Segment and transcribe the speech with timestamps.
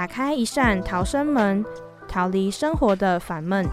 [0.00, 1.62] 打开一扇逃生门，
[2.08, 3.68] 逃离生活的烦闷。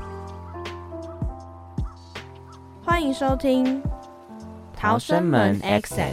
[2.83, 3.81] 欢迎收听
[4.75, 6.11] 《逃生门 Exit》，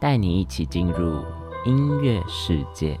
[0.00, 1.24] 带你一起进入
[1.64, 2.98] 音乐世界。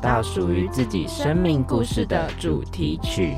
[0.00, 3.36] 到属于自己生命故事的主题曲。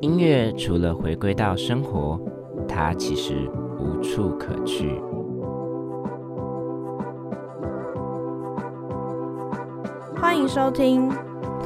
[0.00, 2.18] 音乐除了回归到生活，
[2.66, 5.00] 它其实无处可去。
[10.16, 11.10] 欢迎收听《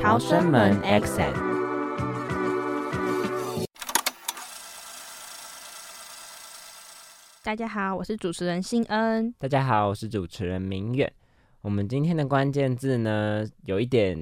[0.00, 1.33] 逃生门 Exit》。
[7.47, 9.33] 大家好，我是主持人新恩。
[9.39, 11.11] 大家好，我是主持人明远。
[11.61, 14.19] 我们今天的关键字呢，有一点，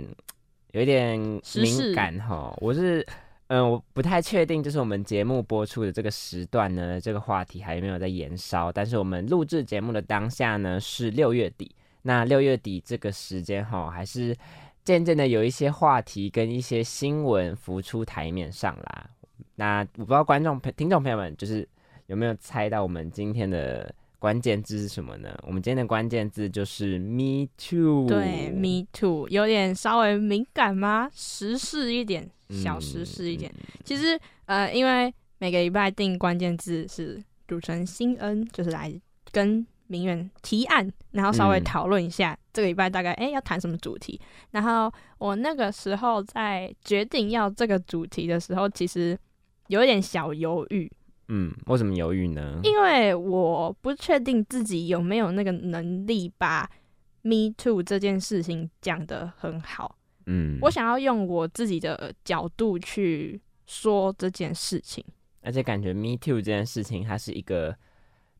[0.73, 1.19] 有一点
[1.55, 2.55] 敏感哈。
[2.59, 3.03] 我是，
[3.47, 8.71] 嗯，我不太确定，就是我们节目播出的这个时段呢，这个话题还有没有在延烧？
[8.71, 11.75] 但是我们录制节目的当下呢，是六月底。
[12.03, 14.37] 那六月底这个时间哈，还是
[14.85, 19.09] 渐渐的有一些话题跟一些新闻浮出台面上啦。
[19.55, 21.67] 那我不知道观众、听众朋友们，就是。
[22.07, 25.39] 有没有猜到我们今天的关键字是什么呢？
[25.47, 28.07] 我们今天的关键字就是 “me too”。
[28.07, 31.11] 对，“me too” 有点稍微敏感吗？
[31.15, 33.53] 时事一点，小时事一点。
[33.85, 38.93] 其实，呃，因为每个礼拜定关键字是主持人新恩，就是来
[39.31, 44.19] 跟明远提案，然后稍微讨论一下这个礼拜大概哎要谈什么主题。
[44.53, 49.19] 然后我那个时候在决定要这个主题的时候，其实
[49.69, 50.91] 有一点小犹豫。
[51.29, 52.61] 嗯，为什么犹豫呢？
[52.63, 56.69] 因为我不确定自己有没有那个能力把
[57.23, 59.97] “me too” 这件事情讲得很好。
[60.27, 65.05] 嗯，我想要用我自己的角度去说这件事情，
[65.43, 67.75] 而且感觉 “me too” 这件事情，它是一个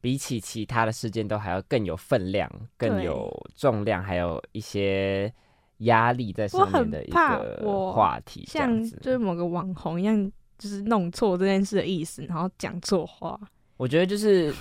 [0.01, 5.33] 比起其他的事件都还要更有分量、更有重量，还有一些
[5.79, 10.31] 压力在上面的一个话题，像就是某个网红一样。
[10.59, 13.39] 就是弄错这件事的意思，然后讲错话。
[13.77, 14.53] 我觉得就是，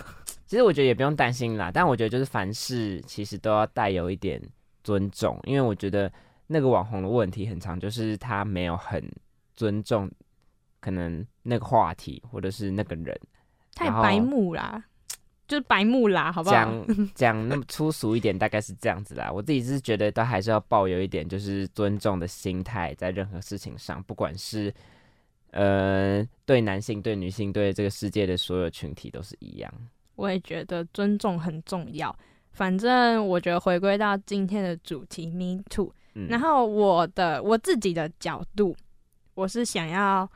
[0.47, 1.69] 其实我觉得也不用担心啦。
[1.71, 4.41] 但我觉得就是凡事其实都要带有一点
[4.83, 6.11] 尊重，因为我觉得
[6.47, 9.07] 那个网红的问题很长，就是他没有很
[9.53, 10.09] 尊重
[10.79, 13.15] 可能那个话题或者是那个人，
[13.75, 14.83] 太白目啦，
[15.47, 16.55] 就是白目啦，好不好？
[16.55, 19.31] 讲讲那么粗俗一点，大概是这样子啦。
[19.31, 24.73] 我自己是觉得都还是要抱有一点就是尊重的心态，在任何事情上，不管是。
[25.53, 29.71] 呃，对男性、对女性、对这个世界的所有群体都是一样。
[30.15, 32.15] 我也觉得尊重很重要。
[32.51, 35.91] 反正我觉得回归到今天的主题，Me Too。
[36.27, 38.75] 然后我的我自己的角度，
[39.33, 40.29] 我是想要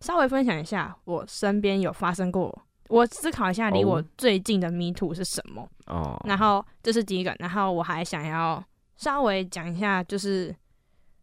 [0.00, 5.66] 稍微分享一下我身边有发生过，我思考一下离我最近的 Me Too 是什么。
[5.86, 6.20] 哦。
[6.26, 8.62] 然后这是第一个，然后我还想要
[8.96, 10.54] 稍微讲一下，就是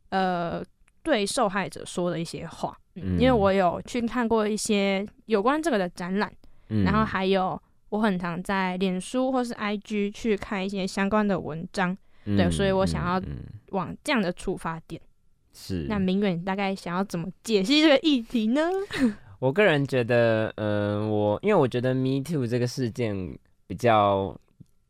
[0.10, 0.64] 呃，
[1.09, 2.78] 对受害者说的一些话。
[2.96, 6.31] 嗯因为我有去看过一些有关这个的展览，
[6.68, 7.59] 然后还有
[7.90, 13.22] 我很常在脸书或是 IG 去看一些相关的文章，对，所以我想要
[13.69, 15.02] 往这样的出发点。
[15.53, 18.62] 是，那明远大概想要怎么解析这个议题呢？
[19.39, 24.38] 我个人觉得，嗯，我因为我觉得 Me Too 这个事件比较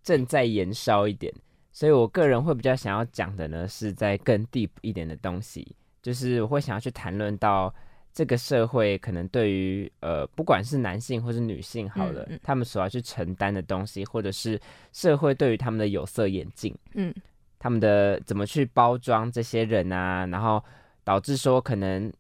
[0.02, 1.32] 正在延烧一点，
[1.72, 7.74] 所以我个人会比较想要讲的呢，是在更 deep 一点的东西，就是我会想要去谈论到。
[8.12, 14.60] 这个社会可能对于呃，不管是男性或是女性，好了，他们所要去承担的东西，或者是
[14.92, 17.14] 社会对于他们的有色眼镜，嗯，
[17.60, 20.62] 他们的怎么去包装这些人啊，然后
[21.04, 22.12] 导致说可能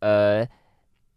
[0.00, 0.46] 呃，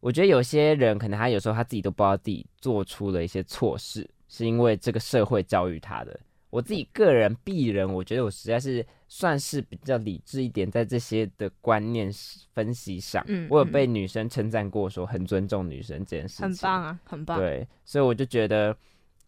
[0.02, 6.18] 我觉得有些人可能他有时候他自己都不知道自己做出了一些错事，是因为这个社会教育他的。
[6.52, 12.12] 我自己个人鄙人，我觉得我实在是算是比较理智一点，在这些的观念
[12.54, 17.40] 分析上，嗯，我有被女生称赞过，说很尊重女生这件事情，很棒啊，很棒。
[17.40, 18.78] 对，所以我就觉得，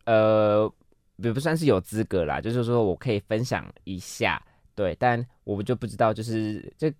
[0.06, 0.72] 呃，
[1.16, 4.40] 也不算是有资格啦，就是说我可以分享一下，
[4.76, 6.94] 对，但我就不知道，就是这。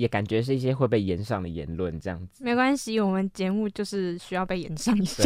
[0.00, 5.22] 也感觉是一些会被延上的言论，这样子没关系，我们节目就是需要被延上一下。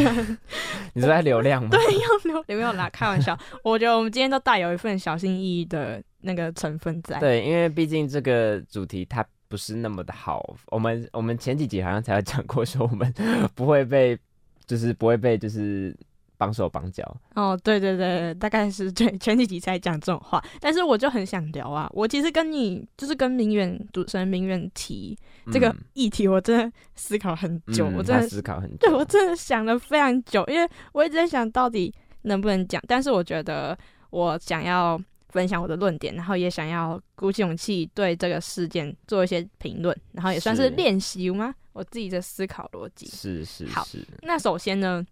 [0.94, 1.68] 你是在流量吗？
[1.70, 3.38] 对，要流流量啦，开玩笑。
[3.62, 7.20] 我觉得我们今天都带有一份小心翼翼的那个成分在。
[7.20, 10.56] 对，因为毕竟这个主题它不是那么的好。
[10.66, 13.14] 我们我们前几集好像才有讲过，说我们
[13.54, 14.18] 不会被，
[14.66, 15.96] 就是不会被，就是。
[16.36, 17.04] 绑手绑脚
[17.34, 21.88] 哦，对对对，大概是对前几集才讲这种话，但是我就很想聊啊。
[21.92, 25.16] 我其实跟你就是跟明远主持人明远提
[25.52, 33.76] 这个议题，我真的思考很久，我真的思考很久，对我真的想了非常久，因为我一直在想到底能不能讲，但是我觉得
[34.10, 41.54] 我想要分享我的论点，然后也想要鼓起勇气对这个事件做一些评论，然后也算是练习吗？
[41.72, 43.84] 我自己的思考逻辑是是好。
[44.22, 45.04] 那首先呢？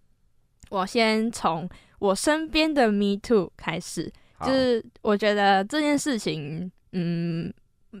[0.73, 4.11] 我先从我身边的 Me Too 开始，
[4.41, 7.53] 就是我觉得这件事情，嗯，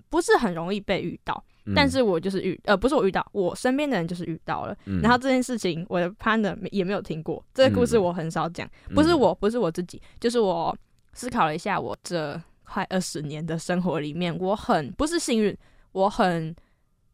[0.09, 1.43] 不是很容易被遇到，
[1.75, 4.75] 但是我就是遇，呃，不是我遇到，我身边的人就是遇到了。
[5.03, 10.75] 然后这件事情，我的 partner 也没有听过，这个故事我很少讲，不是我，不是我自己，就是我
[11.13, 15.55] 思考了一下，我这快二十年的生活里面，我很不是幸运，
[15.91, 16.55] 我很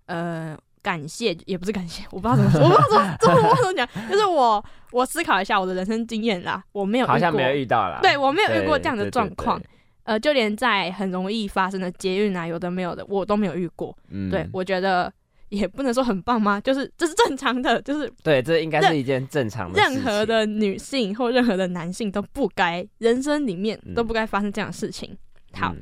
[0.06, 0.58] 呃。
[0.82, 9.62] 感谢 也不是感谢，我不知道怎么说，我不知道怎么怎么怎么讲，就是我我思考一下我的人生经验啦，我没有好像没有遇到啦，对我没有遇过这样的状况，
[10.04, 13.96] 呃，就连在很容易发生的捷运啊，有的没有的，我都没有遇过。
[14.10, 15.12] 嗯，对我觉得
[15.50, 16.60] 也不能说很棒吗？
[16.62, 19.80] 就是这是正常的，就是对，这应该是一件正常的。
[19.80, 25.16] 任何的女性或任何的男性都不该人生里面都不该发生这样的事情。
[25.54, 25.76] 好，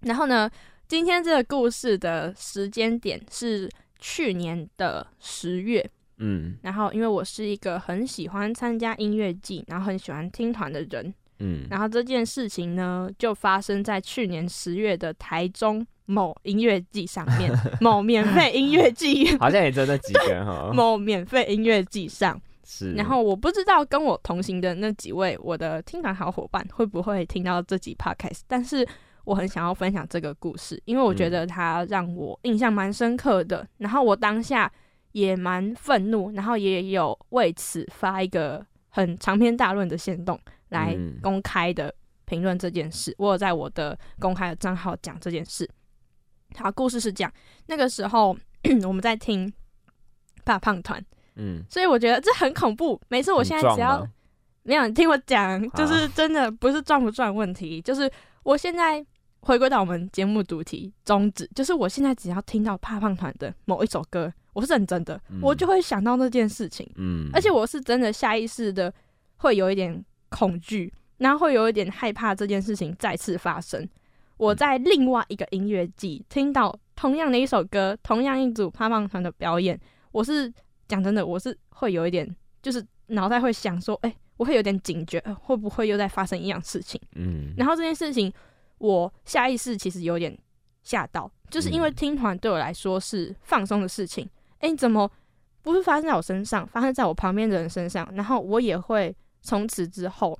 [0.00, 0.50] 然后呢，
[0.88, 3.70] 今天这个故事的时间点是。
[4.06, 5.82] 去年的十月，
[6.18, 22.38] 嗯，然后因为我是一个很喜欢参加音乐季，然后很喜欢听团的人，嗯，然后这件事情呢，就发生在去年十月的台中某音乐季上面， 某免费音乐季， 好像也真的几个哈， 某免费音乐季上。
[22.62, 28.86] 是，然后我不知道跟我同行的那几位我的听团好伙伴会不会听到这集 podcast，但是。
[29.24, 33.66] 我很想要分享这个故事，因为我觉得它让我印象蛮深刻的。
[33.78, 34.70] 然后我当下
[35.12, 40.38] 也蛮愤怒，然后也有为此发一个很长篇大论的行动
[40.68, 41.94] 来公开的
[42.26, 43.14] 评论这件事。
[43.16, 45.66] 我有在我的公开的账号讲这件事。
[46.56, 47.32] 好，故事是这样：
[47.66, 48.36] 那个时候
[48.86, 49.50] 我们在听
[50.44, 51.02] 大胖团，
[51.36, 53.00] 嗯，所以我觉得这很恐怖。
[53.08, 54.06] 每次我现在只要
[54.64, 58.10] 没有听我讲，就是真的不是赚不赚问题，就是
[58.42, 59.02] 我现在。
[59.44, 68.92] 回归到我们节目主题宗旨，就是我现在只要听到怕胖团的某一首歌，我是认真的，我就会想到那件事情，嗯，而且我是真的下意识的
[69.36, 73.86] 会有一点恐惧，然后会有一点害怕这件事情再次发生。
[74.38, 79.78] 我在另外一个音乐季听到同样的一首歌，同样一组胖胖团的表演，
[80.10, 80.50] 我是
[80.88, 86.98] 讲真的，我是会有一点，就是脑袋会想说，哎，我会有点警觉，会不会又在发生一样事情？
[87.14, 88.32] 嗯，然后这件事情。
[88.78, 90.36] 我下意识其实有点
[90.82, 94.28] 吓到，就是因为听团对我来说是放松的事情。
[94.58, 95.10] 哎，你怎么
[95.62, 98.06] 不是发生在我身上，发生在我旁边的人身上？
[98.14, 100.38] 然后我也会从此之后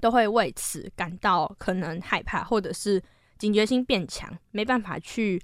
[0.00, 3.02] 都会为此感到可能害怕，或者是
[3.38, 5.42] 警觉性变强，没办法去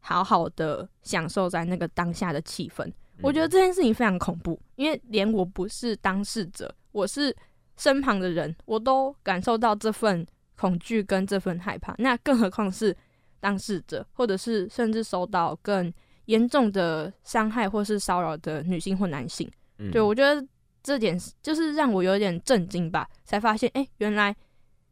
[0.00, 2.90] 好好的享受在那个当下的气氛。
[3.20, 7.36] 我觉得这件事情非常恐怖，因为连我不是当事者，我是
[7.76, 10.26] 身旁的人，我都感受到这份。
[10.60, 12.94] 恐惧跟这份害怕，那更何况是
[13.40, 15.90] 当事者，或者是甚至受到更
[16.26, 19.50] 严重的伤害或是骚扰的女性或男性。
[19.90, 20.46] 对我觉得
[20.82, 24.36] 这点就是让我有点震惊吧，才发现，哎，原来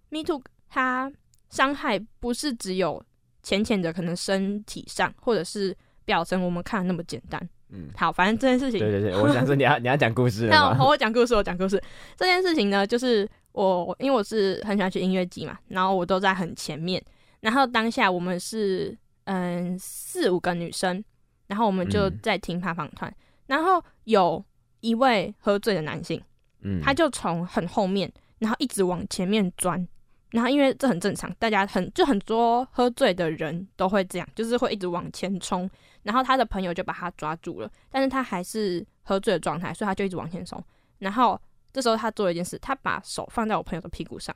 [0.09, 1.13] Me Too 它
[1.51, 3.05] 伤害不是只有
[3.43, 7.47] 浅浅的，可能身体上或者是表层我们看的那么简单。
[7.69, 11.79] 嗯，好，反正这件事情，对对对，我想说你要 你要讲故事，那我讲故事，我讲故事。
[12.17, 13.29] 这件事情呢，就是。
[13.67, 17.03] 我因为我是很喜欢去音乐季嘛，然后我都在很前面，
[17.41, 21.03] 然后当下我们是嗯四五个女生，
[21.49, 23.13] 然后我们就在听爬房团，
[23.47, 24.45] 然后有
[24.81, 26.23] 一位喝醉的男性，
[26.61, 29.87] 嗯，他就从很后面，然后一直往前面钻，
[30.31, 35.69] 然后因为这很正常，大家很就很多喝醉的人都会这样，就是会一直往前冲，
[36.05, 40.63] 然后他的朋友就把他抓住了，但是他还是喝醉的状态，所以他就一直往前冲，
[41.01, 41.41] 然后。
[41.79, 44.35] 这时候他做了一件事，他把手放在我朋友的屁股上，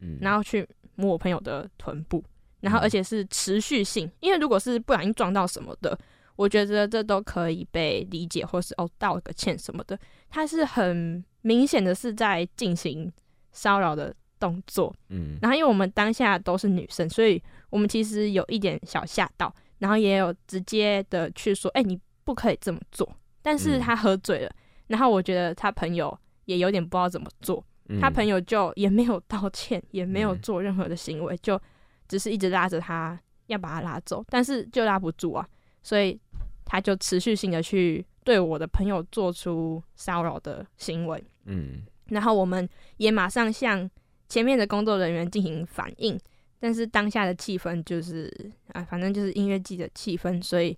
[0.00, 2.22] 嗯，然后去摸我朋友的臀部，
[2.60, 5.98] 然后而且是持续性，因为如果是不小心撞到什么的，
[6.36, 13.10] 我觉得这都可以被理解，或是哦道个歉什么的，他是很明显的是在进行
[13.52, 24.54] 骚扰的动作，嗯，然后因为我们当下都是女生，所以我们其实有一点小吓到，然后也有直接的去说，哎，你不可以这么做，但是他喝醉了，
[24.88, 27.64] 然后我觉得他朋友也有点不知道怎么做。
[28.00, 31.60] 他朋友就也没有道歉，也没有做任何的行为，就
[32.08, 35.46] 只是一直拉着他要把他拉走，但是就拉不住啊，
[35.82, 36.18] 所以
[36.64, 41.22] 他就持续性的去对我的朋友做出骚扰的行为。
[41.44, 43.90] 嗯，然后我们也马上向
[44.28, 46.18] 前面的工作人员进行反应，
[46.60, 48.32] 但是当下的气氛就是
[48.68, 50.74] 啊，反正就是音乐季的气氛，所以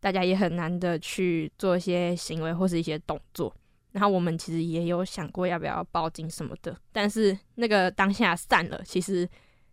[0.00, 3.54] 大家也很难的去做一些行为或是一些动作。
[3.92, 9.28] 然后我们其实也有想过要不要报警什么的，但是那个当下散了，其实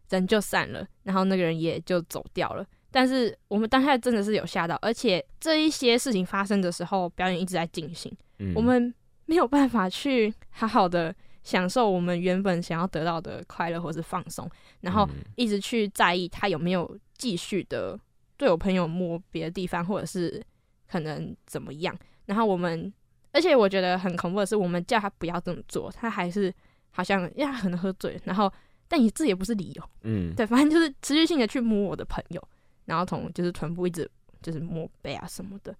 [0.10, 2.66] 人就散了，然后那个人也就走掉了。
[2.90, 8.12] 但是我们当下真的是有吓到，而且这一些事情发生的时候，表演一直在进行，
[8.56, 8.92] 我们
[9.26, 14.50] 没有办法去 好好的享受我们原本想要得到的快乐或是放松，
[14.82, 18.00] 然后一直去在意他有没有继续的
[18.36, 20.42] 对我朋友摸别的地方，或者是
[20.90, 21.96] 可能怎么样，
[22.26, 22.92] 然后我们。
[23.32, 26.54] 而且我觉得很恐怖的是，我们叫他不要这么做，他还是
[26.90, 28.52] 好像因为他可能喝醉，然后
[28.88, 32.42] 但你这也不是理由，嗯，对，反正就是持续性的去摸我的朋友，
[32.86, 34.10] 然后从就是臀部一直
[34.42, 35.76] 就是摸背啊什么的，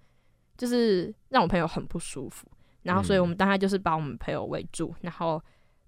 [0.58, 2.48] 就是让我朋友很不舒服。
[2.84, 5.42] 然后所以我们当然就是把我们朋友围住，然后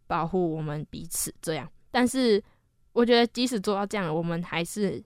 [0.05, 1.69] 保护我们彼此这样。
[1.91, 2.43] 但是
[2.91, 5.01] 我觉得即使做到这样，我们还是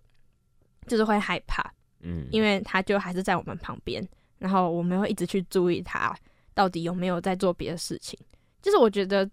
[0.88, 1.64] 就是会害怕，
[2.00, 4.04] 嗯，因为他就还是在我们旁边，
[4.40, 6.16] 然后我们会一直去注意他。
[6.54, 8.20] 到底有没有在做别的事情？
[8.62, 9.30] 就是我觉得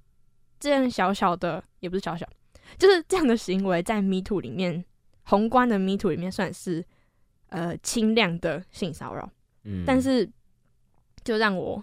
[0.58, 2.28] 这样小小的也不是小小，
[2.76, 4.84] 就是这样的行为在 Me Too 里面，
[5.22, 6.84] 宏观的 Me Too 里面算是
[7.50, 9.30] 呃轻量的性骚扰。
[9.62, 10.28] 嗯，但是
[11.22, 11.80] 就让我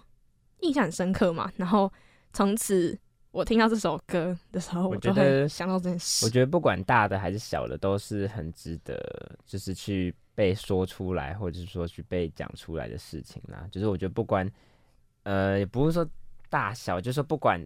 [0.60, 1.50] 印象很深刻嘛。
[1.56, 1.90] 然后
[2.34, 2.98] 从此
[3.30, 6.26] 我听到这首歌的时候，我就会想到这件事。
[6.26, 8.98] 我觉得不管大的还是小的，都是很值得，
[9.46, 13.66] 就是去被说出来，或者是说去被讲出来的事情啦。
[13.72, 14.46] 就是我觉得不管。
[15.24, 16.08] 呃，也不是说
[16.48, 17.62] 大小，就是说不管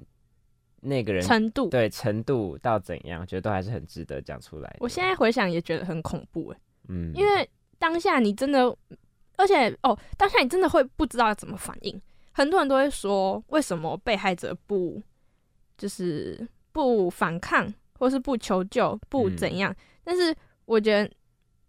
[0.80, 4.76] 那个人程度，对程度到怎样，觉得都还是很值得讲出来。
[4.80, 8.76] 我现在回想也觉得很恐怖哎，嗯，因为当下你真的，
[9.36, 12.00] 而且哦，当下你真的会不知道要怎么反应。
[12.32, 15.00] 很多人都会说，为什么被害者不
[15.78, 19.72] 就是不反抗，或是不求救，不怎样？
[20.02, 21.10] 但是我觉得，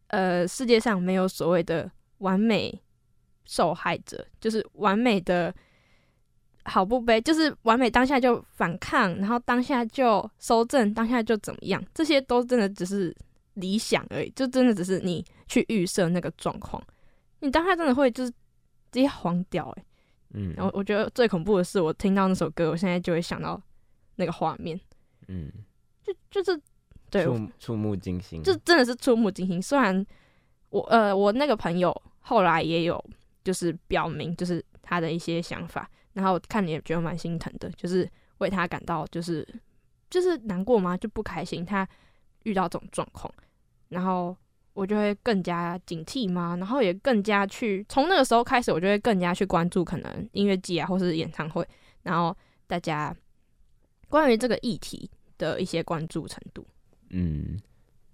[0.08, 2.82] 呃，世界上没有所谓的完美
[3.46, 5.54] 受害者，就是完美的。
[6.66, 11.84] 好不悲，就是完美当下就反抗，然后当下就收正，当下就怎么样？
[11.94, 13.16] 这些都真的只是
[13.56, 16.82] 理想而已，就真的只是你去预设那个状况，
[17.40, 18.38] 你当下真的会就是直
[19.02, 19.86] 接慌掉哎。
[20.36, 23.62] 嗯，然后我觉得最恐怖的是，我听到那首歌，我现在就会想到
[24.16, 24.80] 那个画面，
[25.28, 25.52] 嗯，
[26.02, 26.60] 就就是
[27.10, 29.62] 对触触目惊心，就真的是触目惊心。
[29.62, 30.06] 虽然
[30.70, 33.04] 我呃，我那个朋友后来也有
[33.44, 35.90] 就是表明，就是他的一些想法。
[36.14, 39.48] 然后看你也觉得蛮心疼的，就是为他感到就是
[40.10, 40.96] 就是难过吗？
[40.96, 41.88] 就不开心，他
[42.44, 43.34] 遇到这种状况，
[43.90, 44.36] 然后
[44.74, 46.56] 我就会更加警惕吗？
[46.58, 51.68] 然后也更加去从那个时候开始，我就会更加去关注可能音乐季啊，或是演唱会，
[52.04, 52.36] 然后
[52.68, 53.16] 大家
[54.08, 56.66] 关于这个议题的一些关注程度。
[57.10, 57.60] 嗯，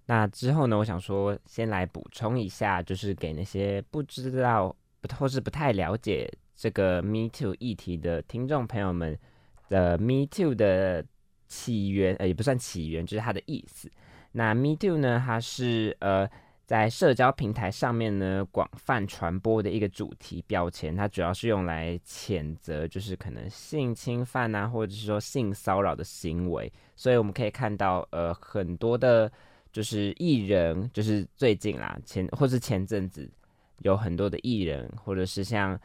[0.05, 0.77] 那之后呢？
[0.77, 4.75] 我想说，先来补充一下，就是给那些不知道
[5.17, 6.31] 或是不太了解。
[6.59, 9.17] 这个 Me Too 议题的听众朋友们
[9.69, 11.05] 的 Me Too 的
[11.47, 13.89] 起源，呃，也不算起源，就是它的意思。
[14.33, 16.29] 那 Me Too 呢，它是呃
[16.65, 26.69] 在社交平台上面呢广泛传播的一个主题标签，它主要是用来谴责就是可能性侵犯啊，或者是说性骚扰的行为。
[26.97, 29.31] 所以我们可以看到，呃，很多的，
[29.71, 33.31] 就是艺人，就是最近啦，前或是前阵子
[33.77, 35.79] 有很多的艺人，或者是像。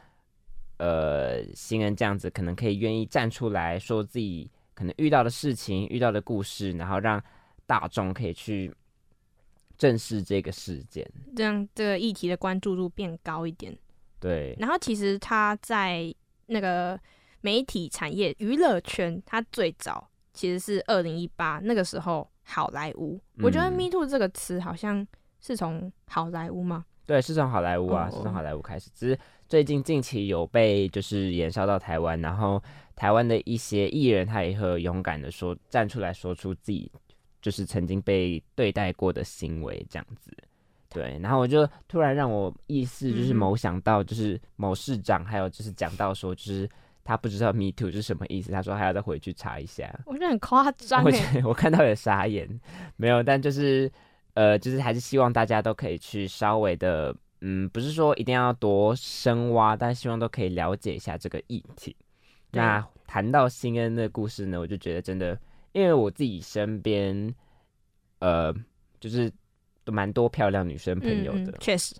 [0.77, 7.21] 呃，新人这样子可能可以愿意站出来说自己可能遇到的事情、遇到的故事，然后让
[7.65, 8.73] 大众可以去
[9.77, 13.77] 正视这个事件，这样这个议题的关注度变高一点。
[14.19, 14.55] 对。
[14.59, 16.13] 然后其实他在
[16.47, 16.99] 那个
[17.41, 23.19] 媒体产业、娱乐圈，他最早其实是二零一八那个时候好莱坞。
[23.41, 25.05] 我觉得 “me too” 这个词好像
[25.39, 26.85] 是从好莱坞吗？
[27.05, 29.19] 对，是从好莱坞啊，是从好莱坞开始，只是。
[29.47, 32.59] 最近近期有被就是延烧到台湾，然后
[32.95, 36.91] 台湾的一些艺人他也会勇敢的说站出来说出自己
[37.43, 40.35] 就是曾经被对待过的行为这样子。
[40.89, 46.67] 对，然后我就突然让我意识就是某想到，就是某市长还有就是讲到说，就是
[47.03, 49.93] 他不知道 “me too” 是什么意思，他说还要再回去查一下。
[50.07, 51.11] 我觉得很夸张我
[51.43, 52.49] 我看到有傻眼，
[52.95, 53.91] 没有，但就是
[54.35, 61.95] 呃，就是还是希望大家都可以去稍微的，嗯，不是说一定要多深挖，但希望都可以了解一下这个议题。
[62.51, 65.35] 那谈到新恩的故事呢，我就觉得真的，
[65.73, 67.33] 因为我自己身边，
[68.19, 68.53] 呃，
[68.99, 69.29] 就是。
[69.85, 71.93] 都蛮多漂亮女生朋友的，确实，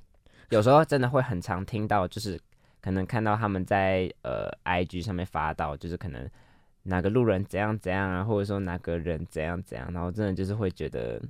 [0.50, 2.36] 有时候真的会很常听到，就是
[2.82, 6.28] 可能看到他们在呃 IG 上面发到，就是可能
[6.82, 11.22] 哪个路人怎样怎样啊，或者说哪个人怎样怎样，然后真的就是会觉得，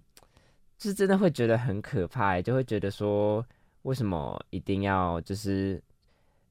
[0.78, 3.46] 就是真的会觉得很可怕，就会觉得说，
[3.84, 5.82] 为什么一定要就是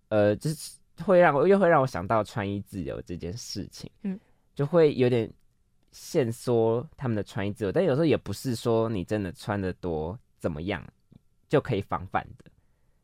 [0.09, 4.19] 呃，就是会让我又会让我想到穿衣自由这件事情，嗯，
[4.54, 5.33] 就会有点。
[5.97, 10.85] 限缩他们的穿衣自由，但有时候也不是说你真的穿的多怎么样
[11.49, 12.50] 就可以防范的，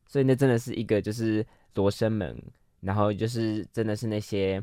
[0.09, 2.37] 所以那真的是一个就是罗生门，
[2.81, 4.61] 然后就是真的是那些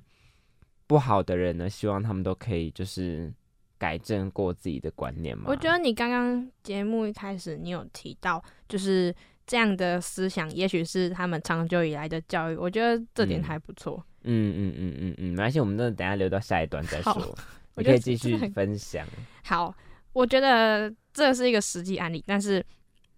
[0.88, 3.34] 不好的人呢，希望他们都可以就是
[3.78, 5.46] 改正过自己的观念吗。
[5.48, 9.14] 我觉得你刚刚节目一开始你有提到，就是
[9.46, 14.04] 这样的思想，也许是他们长久以来的教育，我觉得这点还不错。
[14.24, 17.36] 嗯嗯嗯嗯嗯，没关系，我们那等下留到下一段再说。
[17.76, 19.06] 我可以继续分享。
[19.46, 19.74] 好，
[20.12, 22.66] 我觉得这是一个实际案例，但是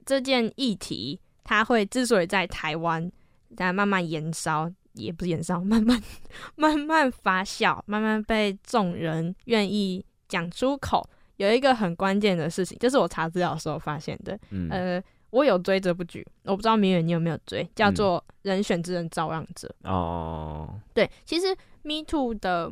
[0.06, 3.10] 这件议题它会之所以在台湾
[3.56, 6.00] 在慢慢延烧，也不是延烧，慢慢
[6.56, 11.06] 慢慢发酵，慢慢被众人愿意讲出口。
[11.36, 14.40] 有一个很关键的事情，就是我查资料的时候发现的。
[14.70, 19.74] 呃，我有追这部剧，我不知道明远你有没有追，叫做《人选之人造浪者》。
[19.90, 21.48] 哦，对，其实
[21.82, 22.72] Me Too 的。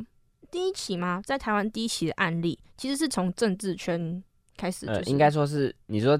[0.50, 1.20] 第一起吗？
[1.26, 4.24] 在台湾第一起的案例，其实是从政治圈
[4.56, 4.86] 开始。
[4.86, 6.18] 呃，应该说是你说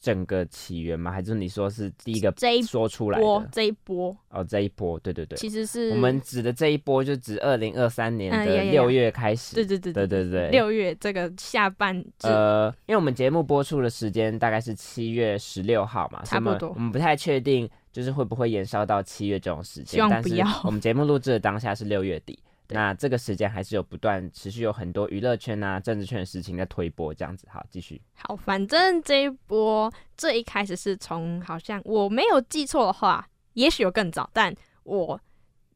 [0.00, 1.10] 整个起源吗？
[1.10, 4.16] 还是你说是第一个这一说出来的这一波？
[4.30, 9.54] 哦，这一波，对对对，其实是我们指的这一波，就指二零二三年的六月开始。
[9.54, 12.04] 对对对对对对，六月这个下半。
[12.22, 16.70] 呃，因为我们节目播出的时间大概是七月十六号嘛，差不多。
[16.70, 19.86] 我们不太确定，就是会不会延烧到七月这种时间。
[19.86, 20.46] 希望不要。
[20.64, 22.38] 我们节目录制的当下是六月底。
[22.70, 28.00] 那这个时间还是有不断持续有很多娱乐圈啊、政治圈的事情在推波，这样子好继续。
[28.14, 34.54] 好，反正这一波这一开始是从好像我没有记错的话，也许有更早，但
[34.84, 35.18] 我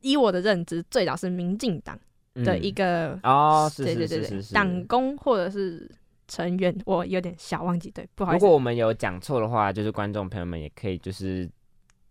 [0.01, 1.99] 以我的认知，最早是民进党
[2.35, 5.91] 的一个哦，对对对对，党工或者是
[6.29, 8.45] 成员，我有点小忘记，对，不好意思。
[8.45, 11.51] 如果我们有讲错的话，就是观众朋友们也可以就是。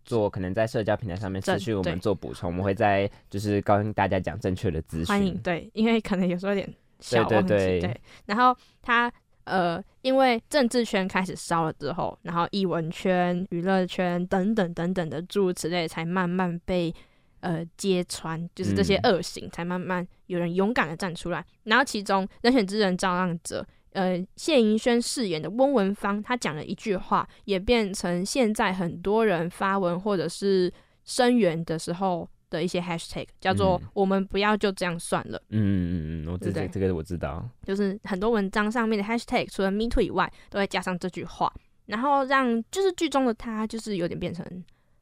[0.04, 5.06] 做可能在社交平台上面持续我们做补充，我们会在就是跟大家讲正确的资讯。
[5.06, 7.54] 欢迎对，因为可能有时候有点小忘记。
[7.54, 9.12] 对，然后他
[9.44, 16.94] 呃，因为政治圈开始烧了之后，然后艺文圈、娱乐圈等等等等的诸如此类，才慢慢被
[17.40, 21.44] 呃揭穿，就是这些恶行才慢慢有人勇敢的站出来。
[21.64, 23.66] 然后其中人选之人造浪者。
[23.92, 30.72] 呃，谢盈萱饰演的翁文芳，她讲了一句话，也变成现在很多人发文或者是
[31.04, 35.40] 声援的时候的一些 hashtag，叫做“我们不要就这样算了”。
[35.50, 41.52] 嗯嗯嗯嗯，我这这这个我知道，就是很多文章上面的 hashtag，除了 me too 以外，都会加上这句话，
[41.86, 44.44] 然后让就是剧中的他，就是有点变成。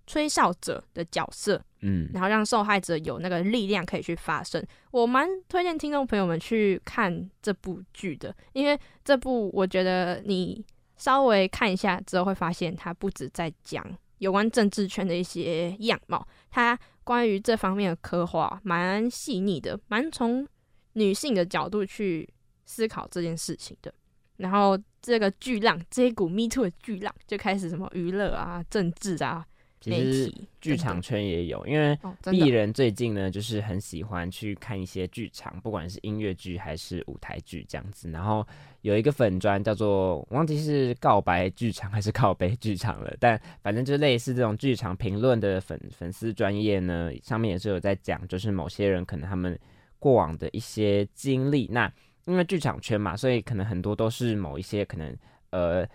[0.07, 4.65] 吹哨者的角色，嗯，然后让受害者有那个力量可以去发声。
[4.91, 10.65] 我蛮推荐听众朋友们去看这部剧的，因为这部我觉得你
[10.97, 13.85] 稍微看一下之后会发现，它不止在讲
[14.19, 20.47] 有关政治圈的一些样貌，它关于这方面的刻画蛮细腻的，蛮从
[20.93, 22.29] 女性的角度去
[22.67, 23.93] 思考这件事情的。
[24.37, 29.47] 然后这个巨浪，这一股 Me Too 的巨浪就开始什么娱乐啊、政治啊。
[29.81, 31.99] 其实剧场圈也有，因为
[32.31, 38.11] 艺人最近呢，就是很喜欢去看一些剧场，不管是音乐剧还是舞台剧这样子。
[38.11, 38.47] 然后
[38.83, 49.59] 有一个粉砖叫做忘记是告白剧场还是告白剧场了，但反正就类似这种剧场评论的粉粉丝专业呢，上面也是有在讲，就是某些人可能他们
[49.99, 51.67] 过往的一些经历。
[51.73, 51.91] 那
[52.27, 55.17] 因为剧场圈嘛，所以可能很多都是某一些可能
[55.53, 55.89] 呃。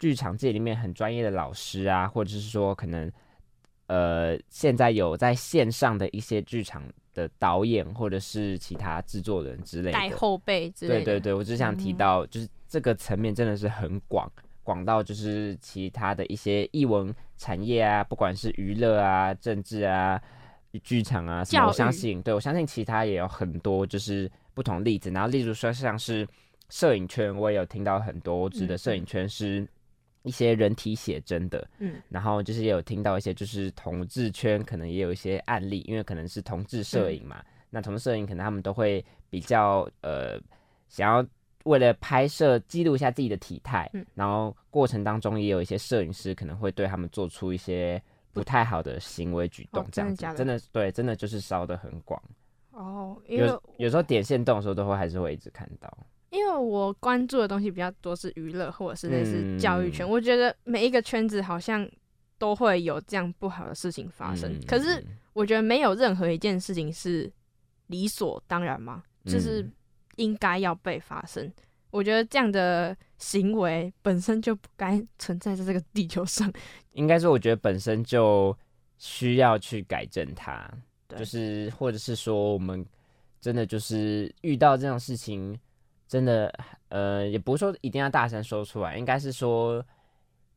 [0.00, 3.08] 剧场界里面很专业的老师啊，或者是说可能，
[3.86, 6.82] 呃，现在有在线上的一些剧场
[7.14, 11.04] 的导演，或者是其他制作人之类的，带后辈之类的。
[11.04, 14.26] 对对对，我只想提到，就是这个层面真的是很广，
[14.64, 20.20] 广到就是其他的一些艺文产业啊，不管是娱乐啊、政治啊、
[20.82, 25.10] 剧场啊什么，我相信，对我相信其他也有很多就是不同例子。
[25.10, 26.26] 然后例如说像是。
[26.72, 28.36] 摄影圈，我也有听到很多。
[28.36, 29.66] 我指的摄影圈是
[30.22, 37.42] 一些人体写真的，嗯，然后就是也有听到一些就是同志圈，可能也有一些案例，因为可能是同志摄影嘛。
[37.70, 40.38] 那同志摄影可能他们都会比较呃，
[40.88, 41.24] 想要
[41.64, 48.02] 为了拍摄记录一下自己的体态，嗯，然后过程当中也有一些摄影师可能会对他们做出一些
[48.32, 52.20] 不太好的行为举动，这样子，真的对，真的就是烧的很广。
[52.72, 55.88] 哦，有有时候点线动的时候，都会还是会一直看到。
[56.30, 61.88] 因为我关注的东西比较多是娱乐或者是类似教育圈，我觉得每一个圈子好像
[62.38, 64.52] 都会有这样不好的事情发生。
[64.66, 67.30] 可是我觉得没有任何一件事情是
[67.88, 69.68] 理所当然嘛，就是
[70.16, 71.52] 应该要被发生。
[71.90, 76.50] 我觉得这样的行为本身就不该存在在这个地球上。
[76.92, 78.56] 应该说，我觉得本身就
[78.98, 80.70] 需要去改正它。
[81.18, 82.86] 就是，或者是说，我们
[83.40, 85.58] 真的就是遇到这样事情，
[86.10, 86.52] 真的，
[86.88, 89.80] 呃，也不是说一定要大声说出来，应该是说，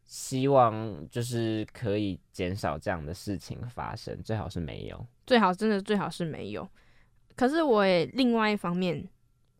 [0.03, 6.67] 希望就是可以减少这样的事情发生，最好是没有，最好真的最好是没有。
[7.35, 9.07] 可是我也另外一方面，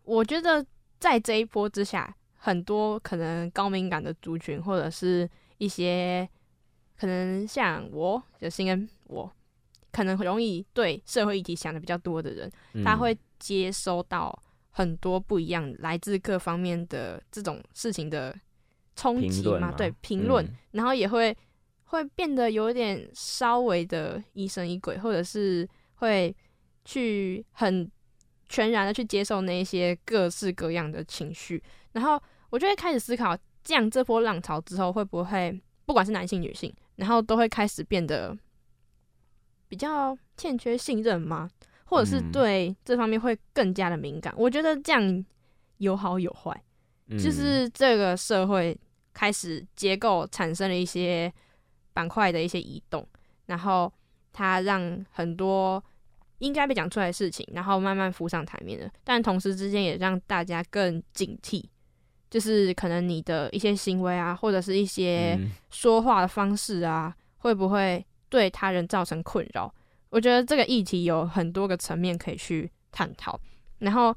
[0.01, 0.65] 我觉得
[0.99, 5.29] 在这一波之下，很多可能高敏感的族群，或者是
[5.59, 6.27] 一些
[6.97, 9.31] 可能像我，就新跟我。
[9.91, 12.51] 可能容易对社会议题想的比较多的人，
[12.83, 14.35] 他会接收到
[14.73, 18.35] 很多不一样来自各方面的这种事情的
[18.95, 19.71] 冲击嘛？
[19.71, 21.35] 对，评论，然后也会
[21.85, 26.35] 会变得有点稍微的疑神疑鬼，或者是会
[26.85, 27.89] 去很
[28.49, 38.37] 全然的去接受那些各式各样的情绪，然后我就会开始思考，这样这波浪潮之后会不会，不管是男性女性，然后都会开始变得。
[39.69, 41.49] 比较欠缺信任吗？
[41.93, 44.33] 或者是对这方面会更加的敏感？
[44.35, 45.25] 我觉得这样
[45.77, 46.59] 有好有坏，
[47.11, 48.75] 就是这个社会
[49.13, 51.31] 开始结构产生了一些
[51.93, 53.07] 板块的一些移动，
[53.45, 53.91] 然后
[54.31, 55.83] 它让很多
[56.39, 58.89] 应该被讲出来的事情，然后慢慢浮上台面了。
[59.03, 61.63] 但同时之间也让大家更警惕，
[62.31, 68.03] 就是可能你的一些行为啊，或者是一些说话的方式啊，会不会？
[68.29, 69.71] 对他人造成困扰，
[70.13, 73.39] 我觉得这个议题有很多个层面可以去探讨。
[73.79, 74.15] 然后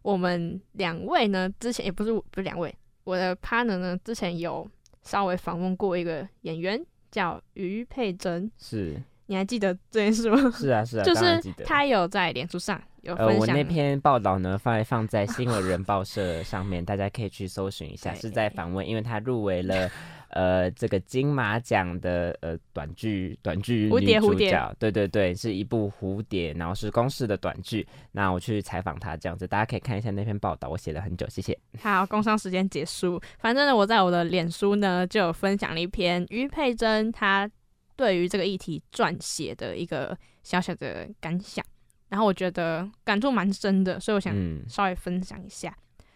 [0.00, 4.66] 我们两位呢，之前也不是不是两位，我的 partner 呢，之前有
[5.02, 10.38] 稍微访问过一个演员，叫于佩珍，是，你还记得这件事吗？
[10.56, 13.38] 是啊是啊，就是他有在脸书上有分享。
[13.38, 19.90] 我那篇报道呢，放在放在新闻 人报社上面，大家可以去搜寻一下，是在访问，因为他入围了。
[20.34, 27.86] 呃，这个金马奖的呃短剧短剧女主角，对对对，是一部蝴蝶，然后是公式的短剧。
[28.10, 31.56] 那我去采访他，这样子大家可以看一下那篇报道，我写了很久，谢谢。
[31.80, 33.22] 好，工商时间结束。
[33.38, 37.48] 反正呢，我在我的脸书呢就有分享了一篇于佩珍她
[37.94, 41.64] 对于这个议题撰写的一个小小的感想，
[42.08, 44.34] 然后我觉得感触蛮深的，所以我想
[44.68, 45.72] 稍微分享一下，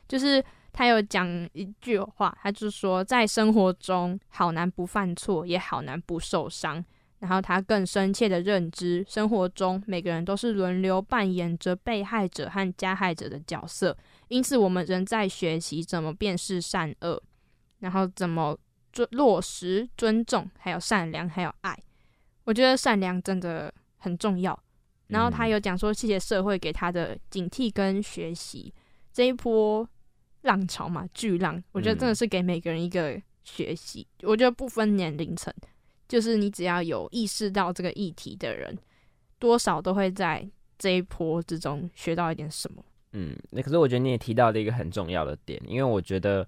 [0.09, 0.44] 就是。
[0.79, 6.85] 他有讲一句话，他就是说，在生活中好难不犯错，也好难不受伤。
[7.19, 17.21] 然后他更深切的认知，生活中每个人都是轮流扮演着被害者和加害者的角色，因此我们仍在学习怎么辨识善恶，
[17.81, 18.57] 然后怎么
[18.93, 21.77] 尊落实尊重，还有善良，还有爱。
[22.45, 24.57] 我觉得善良真的很重要。
[25.09, 28.73] 然后他有讲说，谢谢社会给他的警惕跟学习
[29.12, 29.85] 这一波。
[30.48, 34.04] 浪潮嘛，巨浪，我觉得真的是给每个人一个学习。
[34.22, 35.52] 我觉得不分年龄层，
[36.08, 38.76] 就是你只要有意识到这个议题的人，
[39.38, 42.82] 多少都会在这一波之中学到一点什么。
[43.12, 46.46] 嗯，那可是我觉得你也提到了一个很重要的点，因为我觉得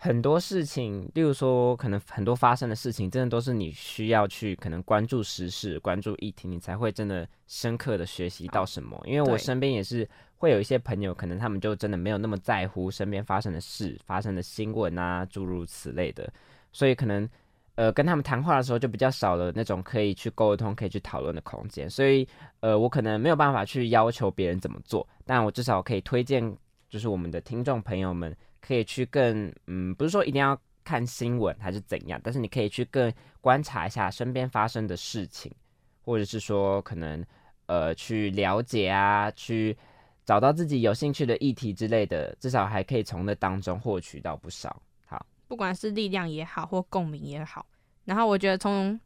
[0.00, 9.00] 很多事情，例如说可能很多发生的事情，真的都是你需要去可能关注时事、关注议题，你才会真的深刻的学习到什么。
[9.04, 10.08] 因为我身边也是。
[10.40, 16.32] 会有一些朋友，可能他们就真的没有那么在乎身边发生的事、发生的新闻啊，诸如此类的，
[16.72, 17.28] 所以可能
[17.74, 21.90] 呃跟他们谈话的时候就比较少了那种可以去沟通、可以去讨论的空间。
[21.90, 22.26] 所以
[22.60, 26.56] 呃我可能没有办法去要求别人怎么做，但我至少可以推荐，
[26.88, 35.52] 就是我们的听众朋友们可以去更嗯，不是说一定要看新闻还是怎样，但是你可以去更观察一下身边发生的事情，
[36.02, 37.24] 或者是说可能
[37.66, 39.76] 呃去了解啊，去。
[40.26, 44.80] 找到自己有兴趣的议题之类的，至少还可以从那当中获取到不少。
[45.04, 47.66] 好，不管是力量也好，或共鸣也好。
[48.04, 49.00] 然后我觉得从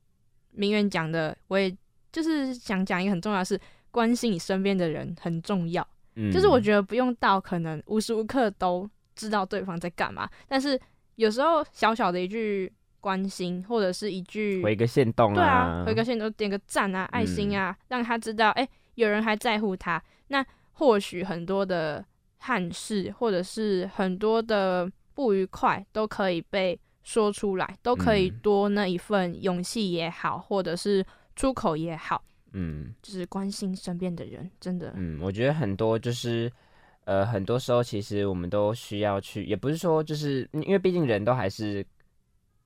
[0.51, 1.75] 明远讲的，我也
[2.13, 3.59] 就是想讲一个很重要的是，
[3.91, 5.87] 关心你身边的人很重要。
[6.17, 10.29] 嗯，就是我觉得不用到可能无时无刻都知道对方在干嘛。
[10.49, 10.81] 但是
[11.17, 20.03] 有时候小小的一句关心，或者是一句回个线动啊，对啊，回个线动点个赞啊，爱心啊，让他知道，哎，有人还在乎他。
[20.29, 22.05] 那或许很多的
[22.39, 31.05] 憾事，或者是很多的不愉快，都可以被说出来，都可以多那一份勇气也好，或者是
[31.37, 32.25] 出口也好。
[32.53, 34.93] 嗯，就是关心身边的人，真的。
[34.97, 36.51] 嗯，我觉得很多就是，
[37.05, 41.85] 呃，很多时候其实我们都需要去，也不是说就是因为毕竟人都还是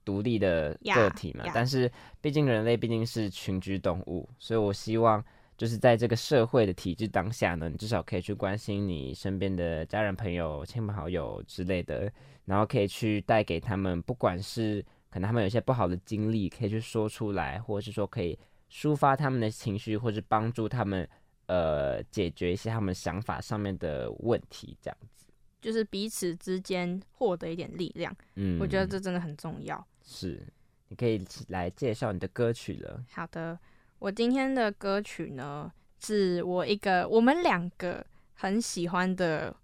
[0.04, 5.24] 独立的个体嘛，但是毕竟人类毕竟是群居动物，所以我希望
[5.56, 12.10] 就是在这个社会的体制当下呢，你至少可以去关心你身边的家人、朋友、亲朋好友之类的，
[12.44, 18.38] 然后可以去带给他们，不管是可能他们有一些不好的经历，可以去说出来，或者是说可以。
[18.70, 21.08] 抒发他们的情绪，或者帮助他们，
[21.48, 25.26] 呃，解决一些他们想法上面的问题，这样子，
[25.62, 28.14] 就是彼此之间获得一点力量。
[28.34, 29.82] 嗯，我觉得这真的很重要。
[30.04, 30.46] 是，
[30.88, 33.02] 你可以来介绍你的歌曲了。
[33.12, 33.58] 好的，
[33.98, 39.56] 我今天的歌曲呢，是我一个我们两个很喜欢的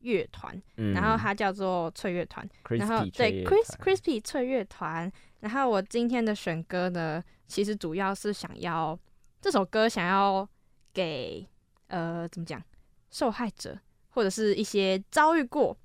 [0.00, 5.10] 乐团，然后它叫做翠乐团，然后对，Chris Crispy 翠乐团。
[5.38, 8.98] 然后我今天的选歌呢，其实主要是想要
[9.40, 10.46] 这首歌想要
[10.92, 11.46] 给
[11.88, 12.62] 呃怎么讲
[13.10, 13.78] 受害者
[14.10, 15.76] 或者是一些遭遇过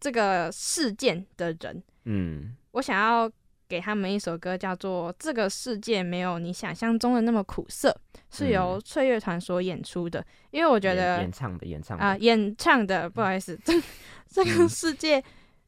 [0.00, 3.30] 这个事件的人，嗯，我想要
[3.68, 7.88] 给他们一首歌，叫做《这个世界没有你想象中的那么苦涩》，
[8.36, 10.24] 是由翠乐团所演出的。
[10.50, 13.72] 因为我觉得演唱的演唱啊演唱的不好意思，这
[14.28, 15.22] 这个世界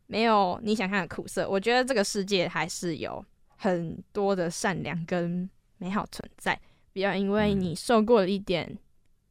[0.06, 3.24] 没有你想象的苦涩，我觉得这个世界还是有。
[3.56, 6.60] 很多的善良跟美好存在，
[6.94, 8.78] 不要因为你受过了一点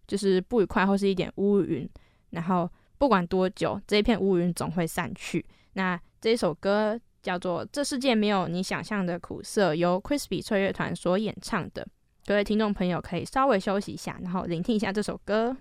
[0.05, 1.89] 就是不愉快或是一点乌云，
[2.31, 5.43] 然后不管多久，这一片乌云总会散去。
[5.73, 11.87] 那这首歌叫做《这世界没有你想象的苦涩》，由 Crispy 翠乐团所演唱的。
[12.25, 15.55] 各位听众朋友可以稍微休息一下，然后聆听一下这首歌。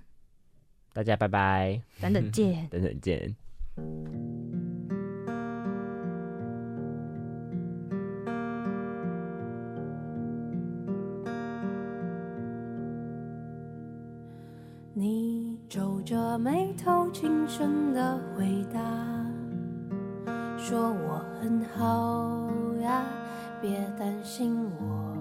[0.93, 4.42] 大家拜拜，等等见， 等等见。
[15.03, 18.81] 你皱着眉头，轻声的回答，
[20.57, 22.49] 说我很好
[22.81, 23.03] 呀，
[23.61, 25.13] 别担心我。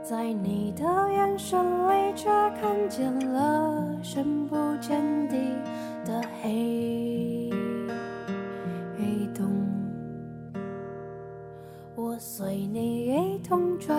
[0.00, 5.36] 在你的眼神里，却看见了深不见底
[6.04, 7.50] 的黑
[9.34, 9.50] 洞。
[11.96, 13.92] 我随你一同坠。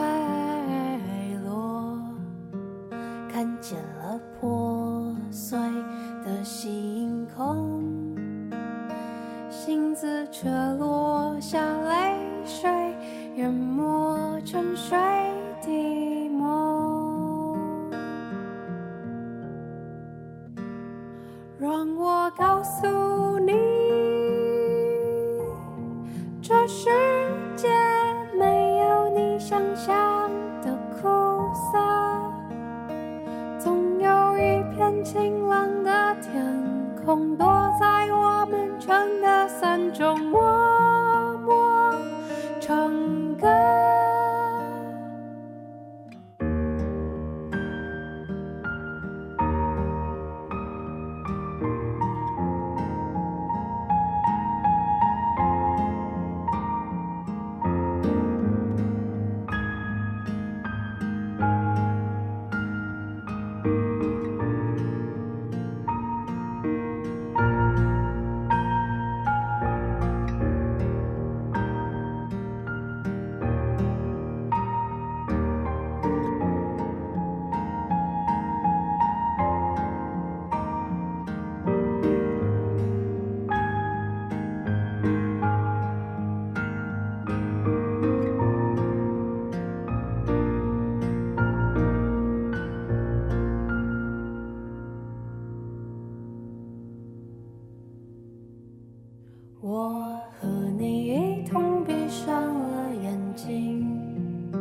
[99.78, 104.52] 我和你一同闭上了眼睛，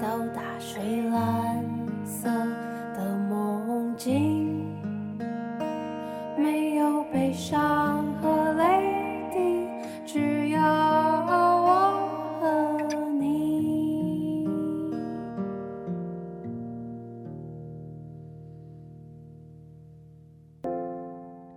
[0.00, 1.62] 到达水蓝
[2.02, 2.30] 色
[2.96, 4.66] 的梦境。
[6.38, 9.68] 没有悲伤和泪滴，
[10.06, 12.08] 只有我
[12.40, 12.80] 和
[13.20, 14.48] 你。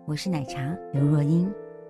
[0.05, 0.59] 我是奶茶，
[0.91, 1.49] 刘若英。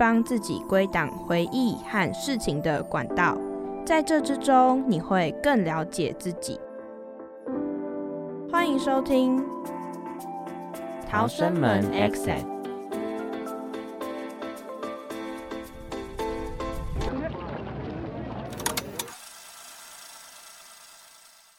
[0.00, 3.36] 帮自己归档回忆和事情的管道，
[3.84, 6.58] 在这之中，你会更了解自己。
[8.50, 9.38] 欢迎收听
[11.06, 12.42] 《逃生门 Exit》。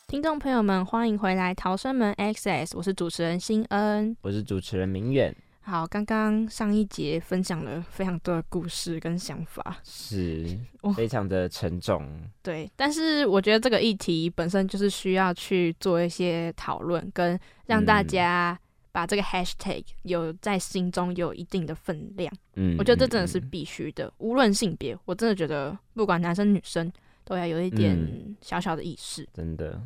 [0.07, 5.35] 听众朋友们，欢迎回来《逃生门 Access》，我是主持人新恩，我是主持人明远。
[5.63, 10.57] 好，刚刚上一节分享了非常多的故事跟想法，是
[10.97, 12.03] 非常的沉重。
[12.41, 18.59] 对，但是我觉得这个议题本身就是需要去做一些讨论，跟让大家
[18.91, 22.33] 把这个 hashtag 有在心中有一定的分量。
[22.55, 26.91] 嗯，我觉得这真的是必须的，无论性别，我真的觉得不管男生女生
[27.23, 29.29] 都要有一点小小的意识。
[29.31, 29.79] 真的。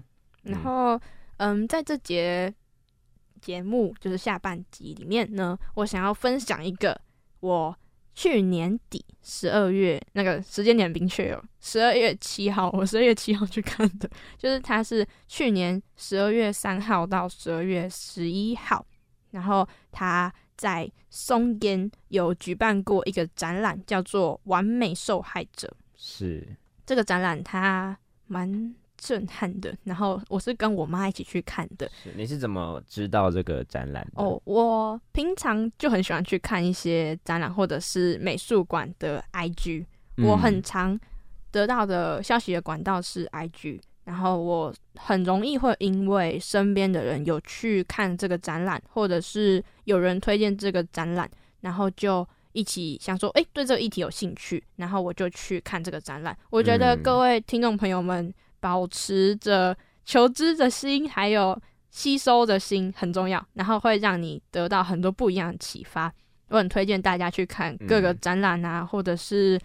[0.44, 0.98] 然后，
[1.38, 2.52] 嗯，在这节。
[3.46, 7.00] 节目就是下半集里面呢，我想要分享一个
[7.42, 7.78] 我
[8.16, 18.84] 去年底十二月那个时间点明确哦，十二月七号，我十二月七号去看的，就是它是去年十二月三号到十二月十一号，
[19.30, 25.68] 然后他在松烟有举办过一个展览，叫做《完美受害者》。
[25.96, 28.74] 是这个展览，它蛮。
[29.06, 31.88] 震撼的，然后我是跟我妈一起去看的。
[32.04, 34.04] 是，你是怎么知道这个展览？
[34.16, 39.86] 哦，我平常就很喜欢去看一些展览或者是美术馆的 IG。
[40.18, 41.00] 我很常
[41.52, 51.30] 得到的消息的管道是 IG，然后我很容易会因为身边的人有去看这个展览，或者是有人推荐这个展览，
[51.62, 56.36] 然后就一起想说，哎，对这个议题有兴趣，然后我就去看这个展览。
[56.50, 58.34] 我觉得各位听众朋友们。
[58.66, 61.56] 保持着求知的心，还有
[61.92, 66.12] 吸收的心很重要，然后会让你得到很多不一样的启发。
[66.48, 69.60] 我很推荐大家去看各个展览啊，或者是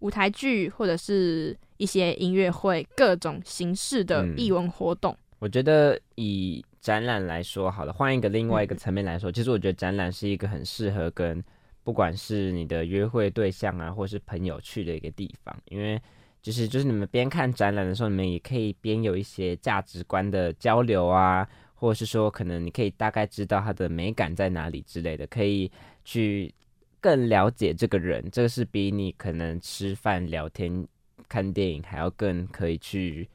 [0.00, 5.16] 舞台剧，或者是一些音乐会，各种形式的艺文活动。
[5.38, 11.42] 我觉得以展览来说，好了，换一个另外一个层面来说，其实我觉得展览是一个很适合跟
[11.84, 15.98] 不管是你的约会对象啊，或是朋友去的一个地方，因为。
[16.42, 25.70] 就是就是你们边看展览的时候，你们也可以边有一些价值观的交流啊，或者是说可能你可以大概知道它的美感在哪里之类的，可以
[26.04, 26.52] 去
[27.00, 28.28] 更了解这个人。
[28.32, 30.84] 这个是比你可能吃饭聊天
[31.28, 33.28] 看电影还要更可以去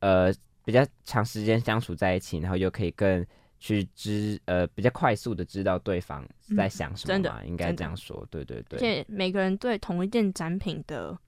[0.00, 0.32] 呃
[0.64, 3.26] 比较长时间相处在一起，然后又可以更
[3.58, 7.44] 去知呃比较快速的知道对方在想什么嘛？
[7.44, 8.78] 应该这样说，对对对。
[8.78, 11.18] 而且每个人对同一件展品的。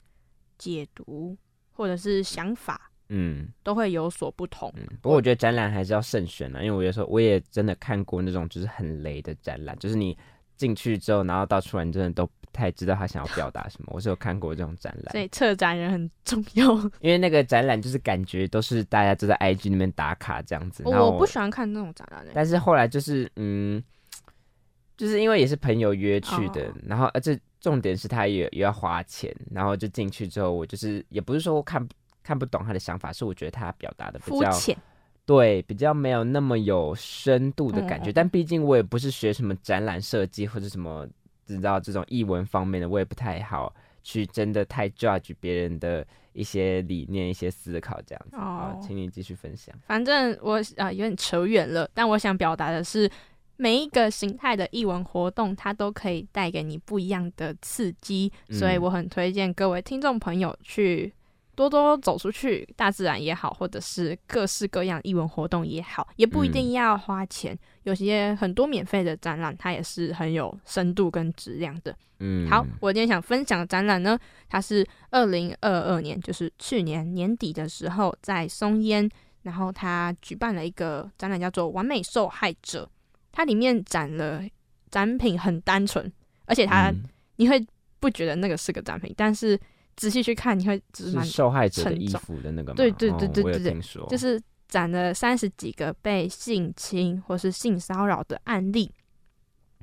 [0.59, 1.37] 解读
[1.73, 4.73] 或者是想法，嗯，都会有所不同。
[4.77, 10.17] 嗯不过我觉得展览还是要慎选啊，因为我有时候我也真的看过那种就是很雷的展览，就是你
[10.57, 13.89] 进去之后，然后到出来，你真的都不太知道他想要表达什么。
[13.93, 16.73] 我是有看过这种展览，所以策展人很重要。
[17.01, 20.83] 因为那个展览就是感觉都是大家都在 IG 那边打卡这样子。
[20.87, 23.83] 我不喜欢看那种展览，但是后来就是嗯，
[24.97, 27.39] 就是因为也是朋友约去的，然后而且。
[27.67, 31.85] 重点是他也也要花钱，然后就进去之后，我就是也不是说看
[32.23, 34.53] 看不懂他的想法，是我觉得他表达的比较
[35.25, 38.13] 对，比较没有那么有深度的感觉。
[38.13, 41.05] 但毕竟我也不是学什么展览设计或者什么，
[41.45, 43.75] 知道这种译文方面的，我也不太好
[44.05, 48.37] 去真的太 judge 别人的一些理念、一些思考这样子。
[48.37, 49.75] 好，请你继续分享。
[49.89, 53.11] 反正我啊有点扯远了，但我想表达的是。
[53.57, 61.13] 每一个形态的艺文活动，它都可以带给你不一样的刺激，所以我很推荐各位听众朋友去
[61.55, 71.97] 多多走出去，大自然也好，或者是各式各样艺文活动也好，也不一定要花钱，有些很多免费的展览，它也是很有深度跟质量的。
[72.19, 79.09] 嗯，好，我今天想分享的展览呢，它是二零二二年，就是去年年底的时候在松烟，
[79.43, 82.85] 然后他举办了一个展览，叫做《完美受害者》。
[83.37, 84.43] 它里面展了
[84.91, 86.11] 展品很单纯，
[86.47, 86.91] 而且它
[87.37, 87.63] 你会
[88.01, 89.61] 不觉得那个是个展品，但是
[89.95, 92.73] 仔细去看，你会只是蛮受害者的衣服的那个。
[92.73, 92.77] 吗？
[92.79, 98.91] 对对对对对对就是展了三十几个被性侵或是性骚扰的案例，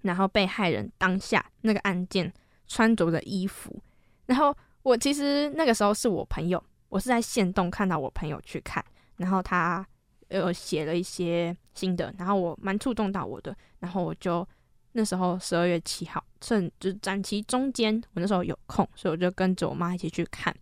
[0.01, 2.34] 然后被害人当下那个案件
[2.68, 3.80] 穿着的衣服，
[4.26, 8.84] 然后我其实那个时候是我朋友，我是在线动看到我朋友去看，
[9.18, 9.86] 然后他
[10.34, 14.48] 呃写了一些心得，然后我蛮触动到我的，然后我就
[14.92, 20.56] 那时候十二月七号趁就是展期中间，我那时候有空，所以我就跟着我妈一起去看，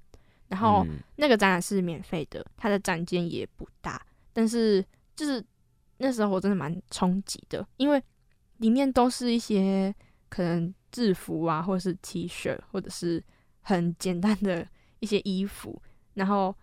[0.47, 0.85] 然后。
[0.87, 4.03] 嗯那个展览是免费的，它的展间也不大，
[4.33, 4.83] 但是
[5.15, 5.43] 就是
[5.97, 8.01] 那时候我真的蛮冲击的，因为
[8.57, 9.93] 里面都是一些
[10.27, 13.23] 可能制服啊，或者是 T 恤，或者是
[13.61, 14.67] 很简单的
[14.99, 15.79] 一些衣服，
[16.15, 16.55] 然后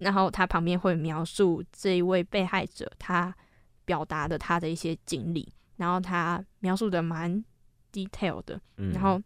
[0.00, 3.34] 然后他旁边会描述这一位被害者他
[3.84, 7.42] 表达的他的一些经历，然后他描述的蛮
[7.92, 9.22] detail 的，嗯然后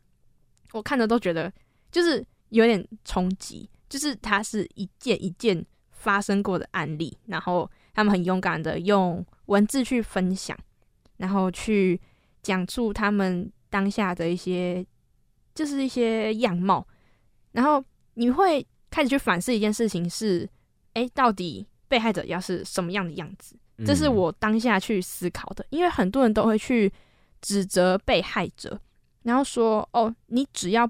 [0.72, 1.52] 我看着都觉得
[1.90, 10.58] 就是有点冲击，就是他是一件一件发生过的案例，然后他们很勇敢的用文字去分享，
[11.18, 12.00] 然后去
[12.42, 14.84] 讲述他们当下的一些
[15.54, 16.86] 就是一些样貌，
[17.52, 20.48] 然后你会开始去反思一件事情是，
[20.94, 23.56] 诶，到底被害者要是什么样的样子？
[23.84, 26.92] 这是嗯我当下去思考的，因为很多人都会去
[27.40, 28.78] 指责被害者，
[29.24, 30.88] 然后说：“哦，你只要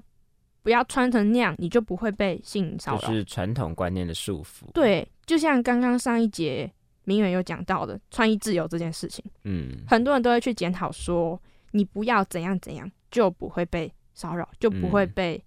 [0.61, 3.01] 不要穿成那样，你就不会被性骚扰。
[3.01, 6.71] 就是传统观念的束缚。，对，就像刚刚上一节
[7.05, 11.41] 明远有讲到的穿衣自由这件事情，嗯，很多人都会去检讨说，
[11.71, 15.43] 你不要怎样怎样，就不会被骚扰，就不会嗯被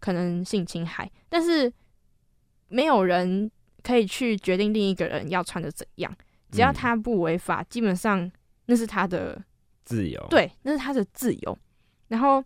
[0.00, 1.10] 可能性侵害。
[1.30, 1.72] 但是
[2.68, 3.50] 没有人
[3.84, 6.12] 可以去决定另一个人要穿的怎样，
[6.50, 8.28] 只要嗯他不违法，基本上
[8.66, 9.40] 那是他的
[9.84, 11.58] 自由。，对，那是他的自由。
[12.08, 12.42] 然后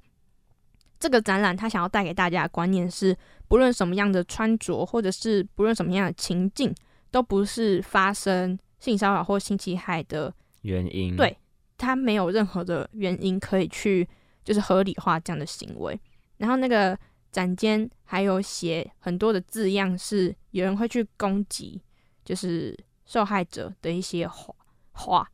[0.99, 3.17] 这个展览他想要带给大家的观念是，
[3.47, 6.75] 不论什么样的穿着，或者是不论什么样的情境，
[7.11, 11.39] 都不是发生性骚扰或性侵害的，原因对
[11.77, 14.09] 他没有任何的原因可以去
[14.43, 15.99] 就是合理化这样的行为。
[16.39, 16.99] 然后那个
[17.39, 21.81] 展间还有写很多的字样，是有人会去攻击，
[22.25, 22.77] 就是
[23.07, 24.53] 受害者的一些话
[24.91, 25.31] 话。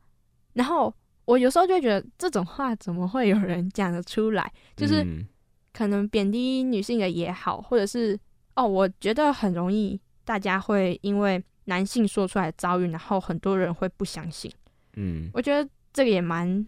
[0.53, 0.93] 然后
[1.25, 4.53] 我有时候就会觉得，这种话怎么会有人讲得出来？
[4.75, 5.25] 就是嗯
[5.73, 8.19] 可能贬低女性的也好，或者是
[8.55, 14.51] 哦，我觉得很容易大家会因为男性说出来的遭遇，然后很多人会不相信。
[14.93, 16.63] 嗯我觉得这个也蛮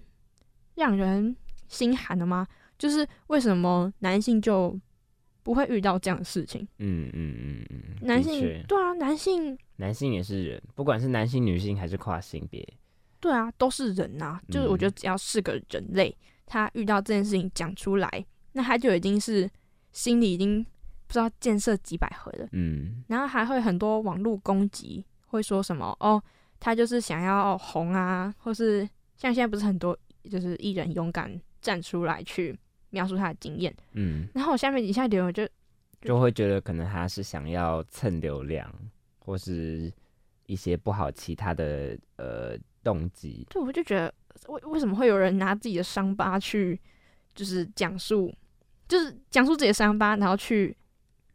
[0.74, 1.36] 让人
[1.68, 2.48] 心寒的吗？
[2.80, 4.78] 就是为什么男性就
[5.48, 6.68] 不会遇到这样的事情？
[6.80, 12.68] 嗯嗯嗯嗯，男性对啊，男性男性也是人，不管是男性、女性还是跨性别，
[13.22, 16.14] 对啊，都是人呐、就是我觉得嗯只要是个人类，
[16.46, 19.50] 他遇到这件事情讲出来，那他就已经是
[19.94, 20.62] 心里已经
[21.08, 22.50] 不知道建设几百回了。
[22.52, 26.22] 嗯然后还会很多网络攻击，会说什么哦，
[26.60, 28.82] 他就是想要红啊，或是
[29.16, 29.98] 像现在不是很多
[30.30, 32.54] 就是艺人勇敢站出来去
[32.90, 35.48] 描述他的经验，嗯，然后我下面底下留言就
[36.02, 38.74] 就会觉得可能他是想要蹭流量，
[39.20, 39.92] 或是
[40.46, 43.46] 一些不好其他的呃动机。
[43.50, 44.14] 对我就觉得
[44.48, 46.80] 为为什么会有人拿自己的伤疤去
[47.36, 48.34] 就是讲述，
[48.88, 50.76] 就是讲述自己的伤疤，然后去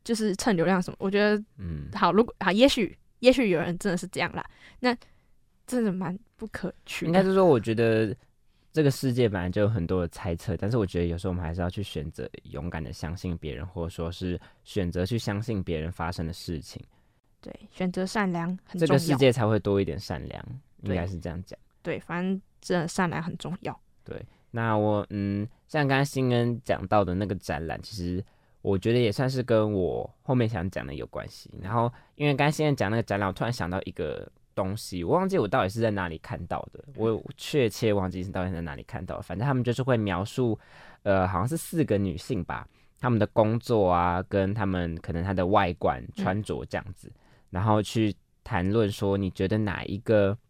[0.05, 0.97] 就是蹭流量什么？
[0.99, 4.45] 我觉得嗯，好，如果好，也许也许有人真的是这样啦，
[4.81, 4.97] 那
[5.67, 7.07] 真的蛮不可取。
[7.07, 8.17] 应该是说，我觉得
[8.73, 16.83] 这个世界本来就有很多的猜测，但是我觉得有时候我们还是要去选择勇敢的相信别人，或者说是选择去相信别人发生的事情，
[17.43, 18.87] 对选择善良很重要。
[18.87, 20.43] 这个世界才会多一点善良，
[20.85, 21.59] 应该是这样讲。
[21.83, 23.79] 对，反正真的善良很重要。
[24.05, 28.25] 对那我嗯，像刚刚新恩讲到的那个展览，其实
[28.63, 31.51] 我觉得也算是跟我后面想讲的有关系。
[31.61, 39.23] 然后因为刚刚新恩讲那个展览，我突然想到一个东西，我忘记我到底是在哪里看到的，我确切忘记是到底在哪里看到的。
[39.23, 40.59] 反正他们就是会描述，
[41.03, 42.67] 呃，好像是四个女性吧，
[42.99, 47.13] 她们的工作啊，跟她们可能她的外观穿着这样子，
[47.51, 50.37] 然后去谈论说，你觉得哪一个？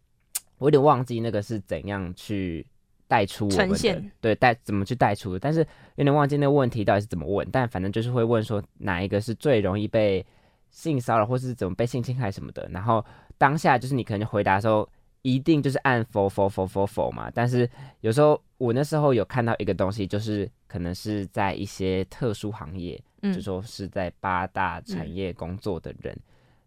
[0.59, 2.65] 我有点忘记那个是怎样去
[3.09, 5.59] 带出我们的呈现对带怎么去带出的，但是
[5.97, 10.25] 有点忘记那个问题到底是怎么问，但反正就是会问说哪一个是最容易被
[10.71, 13.05] 性骚扰，或是怎么被性侵害什么的，然后
[13.43, 14.89] 当下就是你可能回答的时候，
[15.23, 17.69] 一定就是按否否否否否嘛，但是
[18.03, 23.35] 有时候我那时候有看到一个东西，就是可能是在一些特殊行业，嗯。
[23.35, 26.17] 就说是在八大产业工作的人，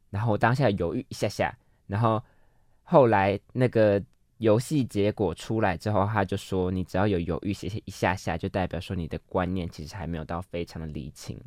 [0.09, 1.57] 然后我当下犹豫一下下，
[1.87, 2.21] 然后
[2.83, 4.03] 后来那个
[4.39, 11.39] 游戏结果出来之后，他就说你只要有犹豫写写一下下，就代表说你的观念其实还没有到非常的理清。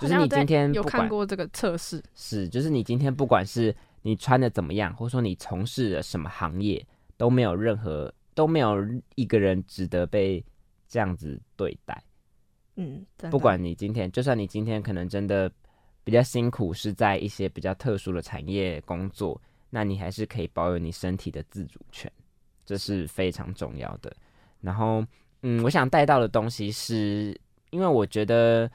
[0.00, 3.72] 就是你今天有看过这个测试，是就是你今天不管是
[4.02, 6.84] 你穿的怎么样，或者说你从事了什么行业，
[7.16, 8.76] 都没有任何都没有
[9.14, 10.44] 一个人值得被
[10.88, 12.02] 这样子对待。
[12.76, 15.50] 嗯，不管你今天，就算你今天可能真的
[16.04, 22.10] 比较辛苦，是在一些比较特殊的产业工作，那你还是可以保有你身体的自主权，
[22.64, 24.10] 这是非常重要的。
[24.60, 25.04] 然后，
[25.42, 27.38] 嗯，我想带到的东西是，
[27.70, 28.70] 因为我觉得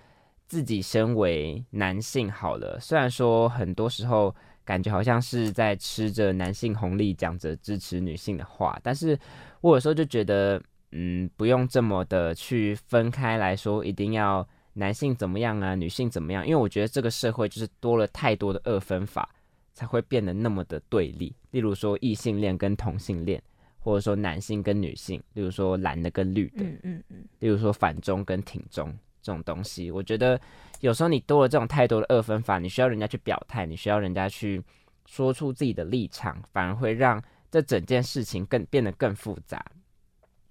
[0.48, 4.34] 自己身为男性，好了，虽然说很多时候
[4.68, 9.18] 感觉好像是在吃着男性红利，讲着支持女性的话，但是
[9.62, 10.62] 我有时候就觉得。
[10.94, 16.48] 嗯，不用这么的去分开来说，一定要男性怎么样啊，女性怎么样？
[16.48, 19.30] 因为我觉得这个社会就是多了太多的二分法，
[19.74, 21.36] 才会变得那么的对立。
[21.52, 23.44] 例如说异性恋跟同性恋，
[23.78, 28.98] 或者说男性跟女性，例如说蓝的跟绿的，嗯嗯嗯，例如说反中跟挺中
[29.28, 30.40] 这种东西，我觉得
[30.80, 34.64] 有时候你多了这种太多的二分法，你需要人家去表态，你需要人家去
[35.06, 37.22] 说出自己的立场，反而会让
[37.52, 39.66] 这整件事情更变得更复杂。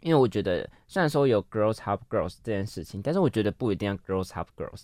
[0.00, 4.82] 因为我觉得，虽然说有 girls help girls 这件事情，但是我觉得不一定要 girls help girls，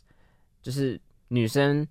[0.62, 1.86] 就是女生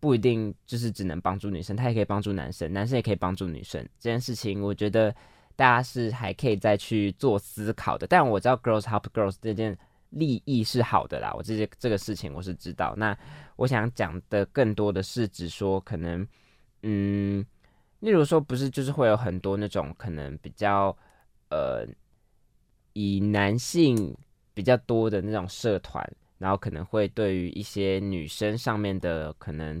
[0.00, 3.80] 不一定就是只能帮助女生，她也可以帮助男生，男生也可以帮助女生。
[4.00, 5.14] 这件事情，我觉得
[5.54, 8.08] 大家是还可以再去做思考的。
[8.08, 9.78] 但我知道 girls help girls 这件
[10.10, 12.94] 利益是好的啦，我这些这个事情我是知道。
[12.96, 13.16] 那
[13.56, 16.26] 我想讲的更多的是，指说可能，
[16.82, 17.44] 嗯，
[18.00, 20.96] 例如说，不是就是会有很多那种可能比较，
[21.50, 21.86] 呃。
[22.94, 24.16] 以男性
[24.52, 26.04] 比较多的那种社团，
[26.36, 29.80] 然后可能会对于一些女生上面的可能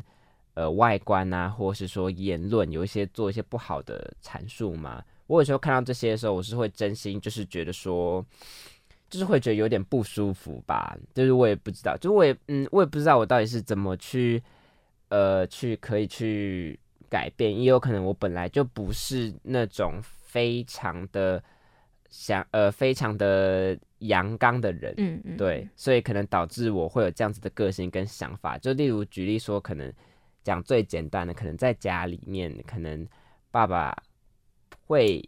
[0.54, 5.02] 呃外观啊，或是说言论有一些做一些不好的阐述嘛。
[5.26, 8.24] 我有时候看到这些的时候，我是会真心就是觉得说，
[9.08, 10.96] 就是会觉得有点不舒服吧。
[11.14, 14.42] 就是我也不知道，就我也嗯，我也不知道我到底是怎么去
[15.08, 16.78] 呃去可以去
[17.08, 21.42] 改变，也有可能我本来就不是那种非常的。
[22.10, 28.56] 想呃，非常的阳刚的人，嗯嗯，对，所以可能导致我会有这样子的个性跟想法。
[28.56, 29.92] 就例如举例说，可能
[30.42, 33.06] 讲最简单的，可能在家里面，可能
[33.50, 33.94] 爸爸
[34.86, 35.22] 会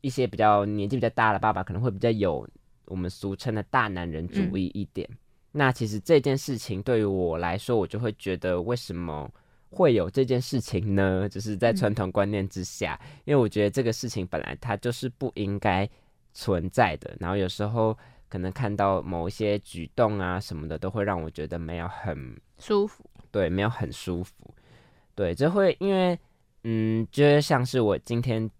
[0.00, 2.48] 一些比较年纪比较大的爸爸，可能会比较有
[2.86, 5.08] 我们俗称的大男人主义一点。
[5.50, 9.30] 那其实这件事情对于我来说，我就会觉得为什么
[9.70, 11.28] 会有这件事情呢？
[11.28, 15.88] 就是在传统观念之下，因为我觉得这个事情本来它就是不应该。
[16.34, 17.94] 存在的，然后有时候
[18.30, 23.04] 可能看到某一些举动啊什么的，都会让我觉得没有很舒服。
[23.30, 24.32] 对，没有很舒服。
[25.14, 26.18] 对，这会因为
[26.64, 28.50] 嗯，就是像是我今天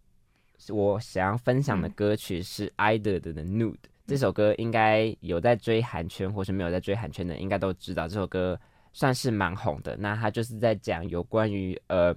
[0.69, 3.73] 我想要分享的歌曲是 IDOL 的《Nude》
[4.13, 8.61] 这首歌，应该有在追韩圈或是没有在追韩圈的，应该都知道这首歌
[8.93, 9.97] 算是蛮红的。
[9.97, 12.15] 那他就是在讲有关于呃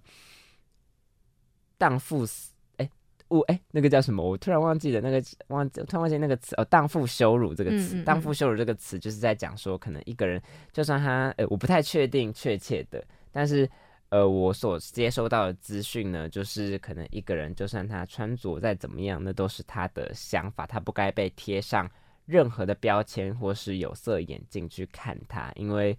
[1.77, 2.89] 荡妇死哎。
[3.29, 4.21] 我哎，那个叫什么？
[4.21, 8.03] 我突然忘记了那个忘记，突然忘记那个词哦，荡妇羞辱这个词。
[8.03, 10.41] 荡妇羞辱这个词就是在讲说，可能一个人
[10.73, 13.69] 就算他呃，我不太确定确切的，但是
[14.15, 21.89] 呃，我所接收到的资讯呢，就是可能一个人就算他穿着再怎么样，那都是他的想法，他不该被贴上
[22.25, 25.97] 任何的标签或是有色眼镜去看他，因为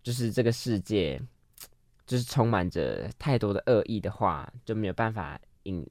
[0.00, 1.20] 就是这个世界
[2.06, 5.84] 就是充满着太多的恶意的话，就没有办法引。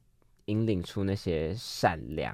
[0.49, 2.33] 引领出那些善良，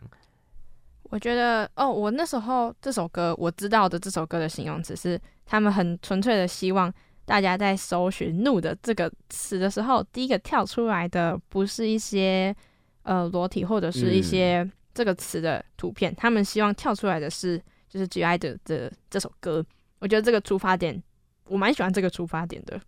[1.09, 6.93] 我觉得哦，我那时候这首歌我知道的这首歌的形容词是，他们很纯粹的希望
[7.26, 12.55] 大家在搜寻“怒”的这个词的时候，第一个跳出来的不是一些
[13.03, 19.65] 呃裸体或者是一些这个词的图片，他们希望跳出来的是就是 G I 的这这首歌。
[19.99, 21.01] 我觉得这个出发点
[21.45, 22.80] 我蛮喜欢这个出发点的。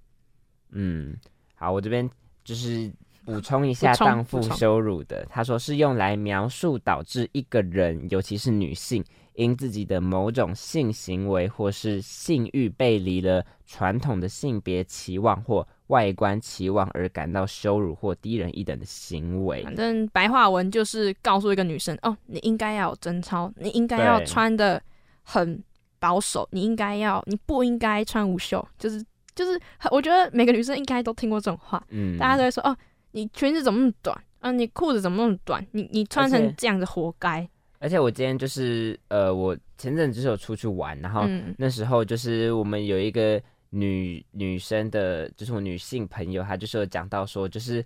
[0.71, 1.15] 嗯，
[1.55, 2.09] 好，我这边
[2.43, 2.91] 就是。
[3.25, 9.03] 补充一下，荡妇羞辱的，他说是用来描述导致一个人，尤其是女性，
[9.35, 19.63] 因自己的某种性行为或是性欲背离了传统的性别期望或外观期望而感到羞辱或低人一等的行为。
[19.63, 24.81] 反正白话文就是告诉一个女生，哦，你应该要有贞操，你应该要穿的
[25.21, 25.63] 很
[25.99, 29.03] 保守，你应该要，你不应该穿无袖，就是
[29.35, 29.59] 就是，
[29.91, 32.75] 我觉得每个女生应该都听过这种话，嗯，大家都会说，哦。
[33.11, 34.51] 你裙子怎么那么短啊？
[34.51, 35.65] 你裤子怎么那么短？
[35.71, 37.49] 你你穿成这样子活该。
[37.85, 41.21] 而且我今天就是呃，我前阵子就是有出去玩，然后
[41.55, 47.85] 那时候就是我们有一个女女生的，就是我女性朋友，她就是有讲到说，就是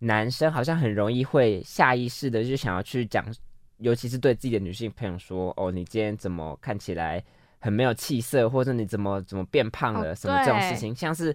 [0.00, 3.24] 男生好像很容易会下意识的就想要去讲，
[3.76, 7.22] 尤其是对自己的女性朋友说：“哦，你今天怎么看起来
[7.60, 11.32] 很没有气色，或者你怎么怎么变胖了，什么这种事情。”像是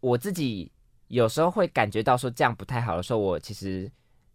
[0.00, 0.70] 我自己
[1.06, 3.90] 有时候会感觉到说这样不太好的时候，我其实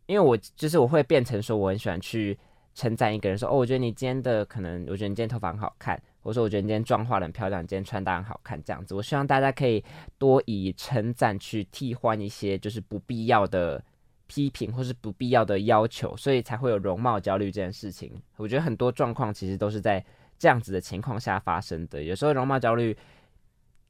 [0.07, 2.35] 因为我就是我会变成说我很喜欢去
[2.73, 8.95] 称赞一个人，说：“哦，我觉得你今天的可能，我觉得你今天头发很好看。”或者说，我觉得你今天妆化很漂亮，你今天穿搭很好看，这样子。
[8.95, 9.83] 我希望大家可以
[10.17, 13.83] 多以称赞去替换一些就是不必要的
[14.25, 18.09] 批评或是不必要的要求，所以才会有容貌焦虑这件事情。
[18.37, 20.01] 我觉得很多状况其实都是在
[20.39, 22.01] 这样子的情况下发生的。
[22.01, 22.95] 有时候容貌焦虑，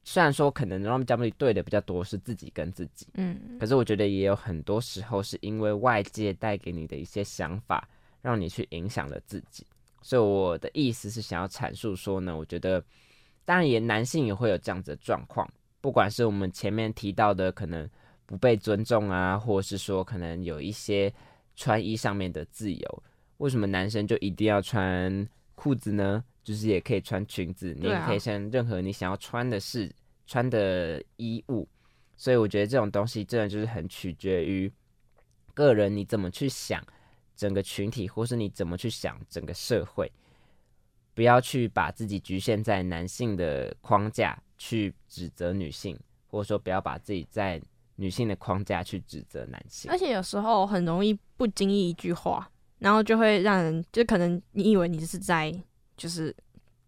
[0.02, 7.88] 虽然说可能容貌焦虑对的比较多是自己跟自己，嗯，可是我觉得也有很多时候是因为外界带给你的一些想法，
[8.24, 9.66] 让你去影响了自己。
[10.00, 12.82] 所以我的意思是想要阐述说呢，我觉得
[13.44, 15.46] 当然也男性也会有这样子的状况，
[15.82, 17.86] 不管是我们前面提到的可能
[18.24, 21.12] 不被尊重啊，或者是说可能有一些
[21.54, 23.02] 穿衣上面的自由，
[23.36, 26.24] 为什么男生就一定要穿裤子呢？
[26.42, 29.90] 就是也可以穿裙子，你也可以穿任何你想要穿的事
[30.26, 31.68] 穿的衣物。
[32.16, 34.70] 所以我觉得这种东西真的就是很取决于
[35.54, 36.82] 个人你怎么去想。
[37.36, 40.10] 整个群体，或是你怎么去想整个社会，
[41.14, 47.60] 不要去把自己局限在男性的框架去指责女性，或者说不要把自己在
[47.96, 49.90] 女性的框架去指责男性。
[49.90, 55.52] 而且有时候很容易不经意一句话，然后就会让人就可能你以为你是在
[55.96, 56.34] 就是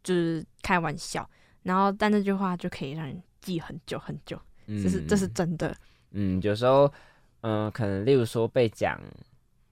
[0.03, 1.29] 就是开玩笑，
[1.63, 5.77] 然后但那句话就可以让人记很久很久，这是这是真的。
[6.13, 6.93] 嗯，有时候
[7.41, 9.01] 嗯，可能例如说被讲。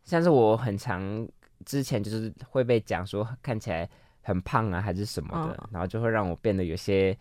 [0.04, 1.26] 像是我很常
[1.64, 3.88] 之前就是会被讲说看起来
[4.20, 7.16] 很胖啊，还是什么的，然后就会让我变得有些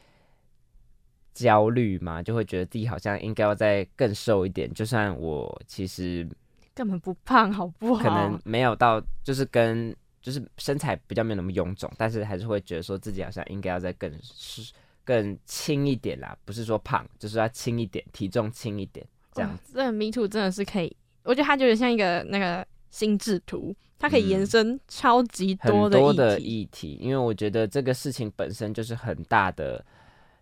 [1.34, 6.28] 焦虑嘛，就会觉得自己好像应该要再更瘦一点，就算我其实
[6.76, 8.04] 根本不胖，好不好？
[8.04, 14.74] 可能没有到，就是跟就是身材比较没有那么臃肿，但是还是会觉得说自己好像应该要再更是
[15.06, 19.74] 更轻一点啦，不是说胖，就是要轻一点，体重轻一点这样子。
[19.74, 22.66] 这迷途真的是可以，我觉得它就像一个那个。
[22.94, 29.84] 心智图，它可以延伸超级多的议题，因为我觉得这个事情本身就是很大的，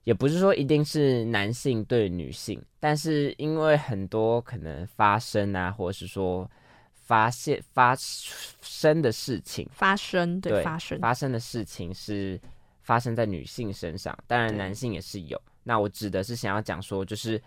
[0.04, 6.46] 也不是说一定是男性对女性，但是因为很多可能发生啊，或者是说
[6.94, 12.38] 发现发生的事情，发生对发生发生的事情是
[12.82, 15.42] 发生在女性身上，当然男性也是有。
[15.64, 17.42] 那我指的是想要讲说，就是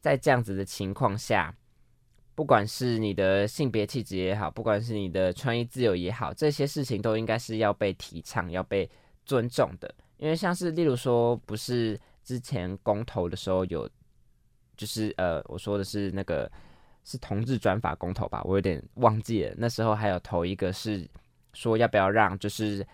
[0.00, 1.54] 在这样子的情况下。
[2.38, 8.88] 不管是你的性别气质也好，不管是你的穿衣自由也好，这些事情都应该是要被提倡、要被
[9.26, 9.92] 尊重的。
[10.18, 13.90] 因为像是例如说，不是之前公投的时候有，
[14.76, 16.48] 就是呃，我说的是那个
[17.02, 19.52] 是同志专法公投吧，我有点忘记了。
[19.58, 21.10] 那时候还有投一个是
[21.54, 22.86] 说要不要让，就是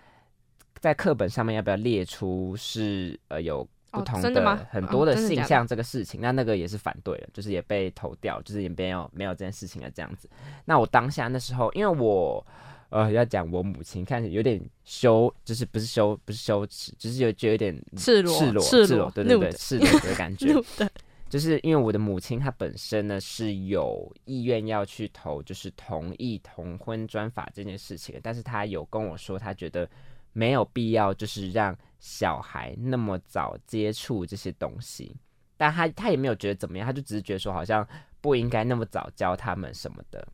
[0.80, 3.68] 在课本上面要不要列出是呃有。
[3.94, 10.28] 不同的很多的性向这个事情，那那个也是反对了，就是也被投掉，就是也没有没有这件事情了这样子。
[10.64, 12.44] 那我当下那时候，因为我
[12.90, 20.54] 呃要讲我母亲，看着有点羞，就是不是羞不是羞耻，就是有就有点赤裸赤裸赤裸对对对赤裸的感觉。
[21.30, 29.88] 就是因为我的母亲她本身呢是有意愿要去投，就是同意同婚专法这件事情，但是她有跟我说，她觉得
[30.32, 31.76] 没有必要，就是让。
[32.04, 35.16] 小孩那么早接触这些东西，
[35.56, 37.86] 但他他也没有觉得怎么样，他就只是觉得说好像
[38.20, 40.28] 不应该那么早教他们什么的。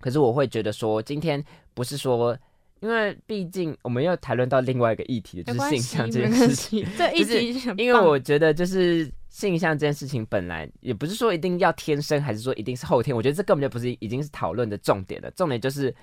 [0.00, 1.44] 可是我会觉得说，今天
[1.74, 2.34] 不是说，
[2.80, 6.86] 因为毕竟我们要谈论到另外一个议题，就是性向这件事情。
[6.96, 13.14] 这一题因为我觉得就是性向这件事情本来也不是说一定要天生，还是说一定是后天。
[13.14, 15.30] 我觉得这根本就不是已经是讨论的重点了。
[15.32, 15.94] 重点就是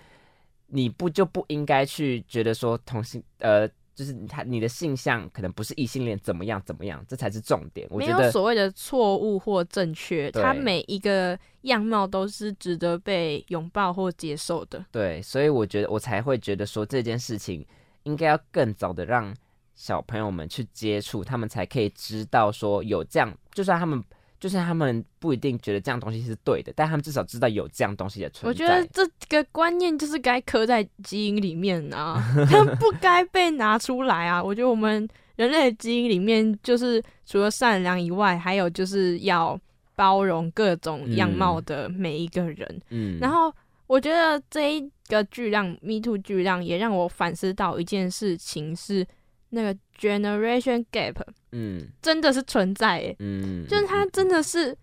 [0.67, 3.67] 你不就不应该去觉得说同性呃。
[3.95, 7.87] 就是他，你的性向可能不是异性恋，怎么样怎么样，这才是重点。
[7.91, 14.85] 我没有所谓的错误或正确，他每一个样貌都是值得被拥抱或接受的。
[14.91, 17.65] 对，所以我觉得我才会觉得说这件事情
[18.03, 19.33] 应该要更早的让
[19.75, 24.03] 小朋友们去接触，他们才可以知道说有这样，就算他们。
[24.43, 28.49] 就是他们不一定觉得这样东西是对的，但他们至少知道有这样东西的存在。
[28.49, 32.21] 我觉得这个观念就是该刻在基因里面啊，
[32.51, 34.43] 它不该被拿出来啊。
[34.43, 39.57] 我觉得我们人类的基因里面，就是除了善良以外，还有就是要
[39.95, 42.81] 包容各种样貌的每一个人。
[42.89, 43.49] 嗯，然后
[43.87, 49.07] 我觉得这一个巨浪 Me Too 巨浪也让我反思到一件事情是。
[49.55, 51.15] 那个 generation gap，
[51.51, 54.75] 嗯，真的是存在诶，嗯，就是它真的是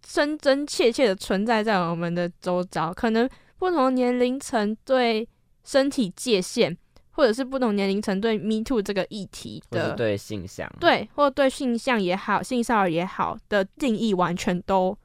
[0.00, 2.94] 真真切切的存在在我们的周遭。
[2.94, 3.28] 可能
[3.58, 5.28] 不同年龄层对
[5.64, 6.76] 身体界限，
[7.10, 14.96] 或者是不同年龄层对 “me too” 这个议题的对性向，对，或对性向也好，性骚扰也好的定义，完全都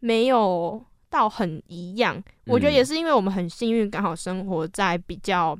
[0.00, 2.22] 没有到很一样。
[2.46, 5.56] 我觉得也是因为我们很幸运，刚好生活在比较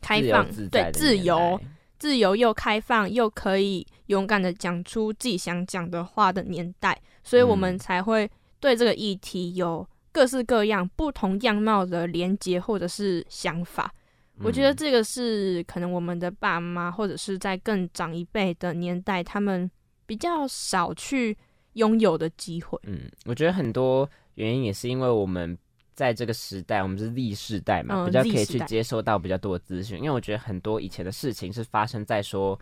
[0.00, 1.60] 开放、对自由。
[2.02, 8.28] 自由又开放，又可以勇敢的讲出自己想讲的话的年代，所以我们才会
[8.58, 13.94] 对这个议题有各式各样不同样貌的连接或者是想法。
[14.40, 19.70] 我觉得这个是可能我们的爸妈或者是在更长一辈的年代，他们
[20.04, 21.38] 比较少去
[21.74, 22.76] 拥有的机会。
[22.82, 25.56] 嗯，我觉得很多原因也是因为我们。
[25.94, 29.98] 在这个时代，我们是 Z 世代嘛，比较可以去接收到比较多的资讯。
[29.98, 32.58] 因为我觉得很多以前的事情是发生在说，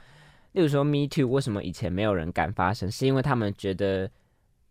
[0.53, 2.91] 例如说 Me Too，为什么以前没有人敢发生？
[2.91, 4.11] 是因为他们觉得，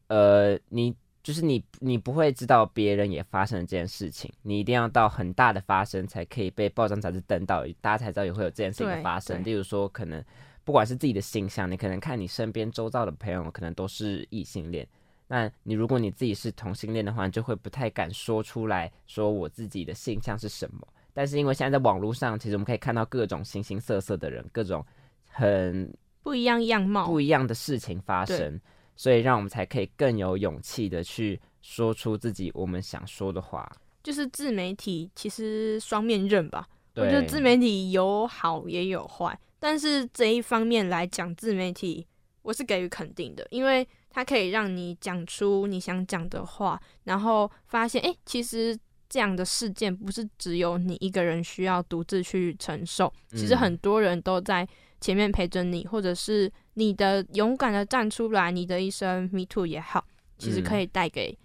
[0.07, 0.93] 呃，你
[1.23, 9.43] 就是你，你不会知道别人也发生了这件事情，你一定要到很大的发生才可以被报章杂志登到，大家才知道也会有这件事情的发生。
[9.43, 10.23] 例如说，可能
[10.63, 14.87] 不管是自己的形象，你可能看你身边周遭的朋友，可能都是异性恋。
[15.31, 20.87] 那你如果你自己是同性恋的话，就会不太敢说出来说我自己的性向是什么。
[21.13, 24.83] 但是因为现在在网络上，其实我们可以看到各种形形色色的人，各种
[25.27, 28.59] 很不一样样貌、不一样的事情发生，
[28.95, 33.71] 所以让我们才可以更有勇气的去说出自己我们想说的话。
[34.01, 42.07] 就是自媒体其实双面刃吧，我觉得自媒体有好也有坏，但是这一方面来讲，自媒体
[42.41, 43.87] 我是给予肯定的，因为。
[44.19, 54.67] 它可以让你讲出你想讲的话，然后发现，诶，其实这样的事件不是只有你一个人需要独自去承受，其实很多人都在
[54.99, 60.05] 前面陪着你，或者是你的勇敢的站出来，你的一声 “me too” 也好，
[60.37, 61.37] 其实可以带给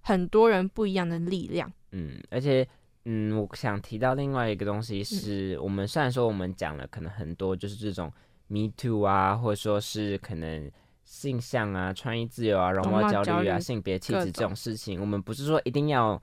[0.00, 1.70] 很多人不一样的力量。
[1.92, 2.66] 嗯，而且，
[3.04, 8.10] 嗯，我想提到另外一个东西是，我们虽然说我们讲了可能很多就是这种
[8.46, 10.72] “me too” 啊，或者说是可能。
[11.04, 16.20] 性向啊，穿衣自由啊，容貌焦虑啊，性别气质这种事情，我们不是说一定要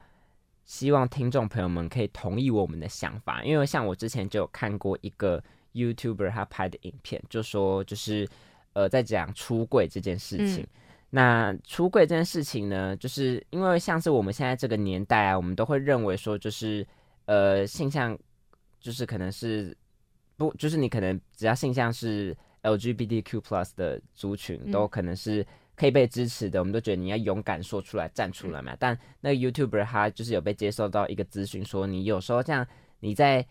[0.66, 5.42] 希望听众朋友们可以同意我们的想法，因为像我之前就有看过一个
[5.74, 8.28] YouTuber 他拍的影片，就说就是
[8.74, 10.66] 呃在讲出柜这件事情。
[11.12, 16.86] 那出柜这件事情呢，就是因为像是我们现在这个年代啊，我们都会认为说就是
[17.26, 18.18] 呃性向
[18.80, 19.78] 就是可能是
[20.38, 22.36] 不就是你可能只要性向是。
[22.64, 25.46] LGBTQ+ plus 的族群都可能是
[25.76, 28.76] 可以被支持的，我们都觉得你要勇敢说出来、站出来嘛。
[28.80, 32.66] 但那个 YouTuber 他就是有被接受到一个咨询，说你有时候这样
[33.00, 33.44] 你在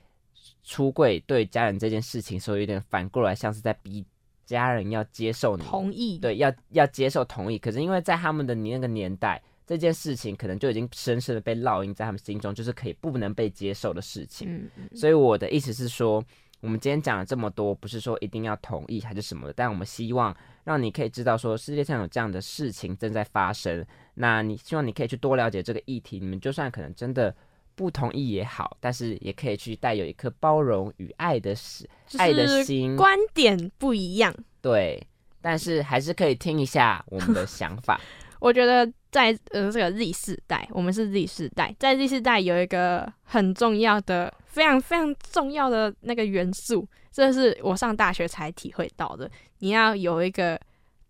[0.63, 4.05] 出柜对家人这件事情，时候有点反过来像是在逼
[4.47, 7.59] 家人要接受你同意，对，要要接受同意。
[7.59, 14.71] 可是因为在他们的你那个年代，这件事情可能就已经深深的被烙印在他们心中，就是可以不能被接受的事情。
[14.95, 16.25] 所以我的意思是说。
[16.61, 20.35] 我们今天讲了这么多，不是说一定要同意还是什么的，但我们希望
[20.65, 23.85] 让你可以知道说世界上有这样的事情正在发生。
[24.15, 27.35] 那你希望你可以去多了解这个议题，你们就算可能真的
[27.75, 31.89] 不同意也好，但是也可以去带有一颗包容与爱的心，
[32.19, 32.95] 爱的心。
[32.95, 35.03] 观点不一样，对，
[35.41, 37.99] 但是还是可以听一下我们的想法。
[38.39, 49.31] 我觉得在呃这个 Z 世代，我们是 Z 世代，在 Z 世代有一个很重要的、非常非常重要的那个元素，这是我上大学才体会到的。
[49.59, 50.59] 你要有一个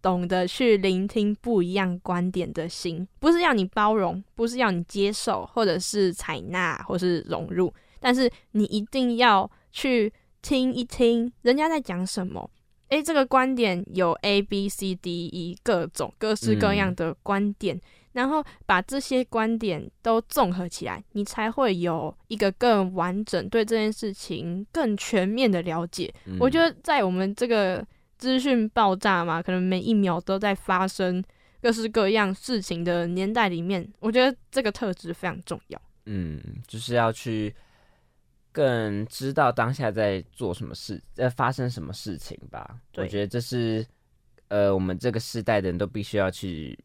[0.01, 12.51] 懂得去聆听不一样观点的心，不是要你包容，不是要你接受，或者是采纳，或是融入，但是你一定要去听一听人家在讲什么。
[12.91, 17.81] 诶，这个观点有 A、B、C、D、E 各种各式各样的观点，
[18.13, 26.13] 然后把这些观点都综合起来，你才会有一个更完整对这件事情更全面的了解。
[26.39, 27.87] 我觉得在我们这个
[28.19, 31.23] 资讯爆炸嘛，可能每一秒都在发生
[31.63, 35.81] 各式各样事情的年代里面，我觉得这个特质非常重要。
[36.07, 37.55] 嗯，就是要去。
[38.53, 42.79] 更知道当下在做什么事，在发生什么事情吧。
[42.97, 43.87] 我觉得这是
[44.49, 46.79] 呃，我们这个时代的人都必须要去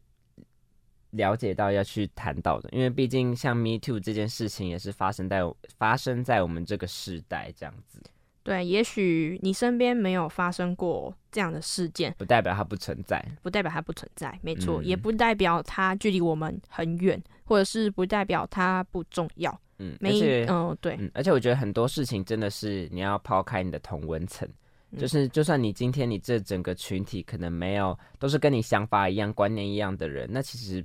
[1.10, 2.68] 了解到、要去谈到的。
[2.72, 5.40] 因为毕竟像 Me Too 这件事情，也是发生在
[5.76, 8.00] 发生在我们这个时代这样子。
[8.44, 19.60] 对，也许你身边没有发生过这样的事件，不代表它不存在，不代表它不存在，没错，也不代表它距离我们很远，或者是不代表它不重要。
[19.78, 24.48] 嗯，而且，嗯，对，而且我觉得很多事情真的是你要抛开你的同温层，
[24.96, 30.84] 就是就算你今天你这整个群体可能没有都是跟你想法一样、观念一样的人，那其实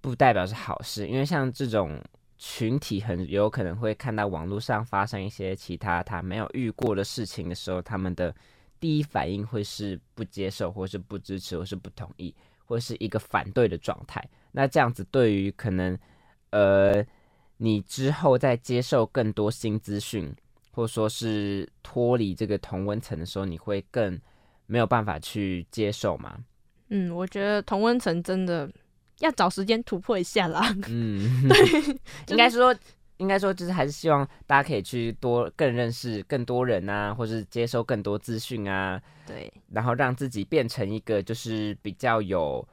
[0.00, 2.00] 不代表是好事，因为像这种
[2.38, 8.34] 群体很有可能会看到网络上发生一些其他他没有遇过的事情的时候，他们的
[8.80, 12.34] 第一反应会是不接受，或是不支持，或是不同意，
[12.64, 14.26] 或是一个反对的状态。
[14.52, 15.98] 那这样子对于可能
[16.50, 17.04] 呃
[17.58, 20.34] 你之后在接受更多新资讯，
[20.72, 24.18] 或者说是脱离这个同温层的时候，你会更
[24.66, 26.38] 没有办法去接受吗？
[26.88, 28.68] 嗯，我觉得同温层真的。
[29.20, 30.72] 要找时间突破一下啦。
[30.86, 31.96] 嗯， 对，
[32.28, 32.72] 应该说，
[33.16, 39.02] 应该说，就是还是希望大家可以去多更认识更多人啊，或是接收更多资讯啊。
[39.26, 42.64] 对，然后让自己变成一个就是比较有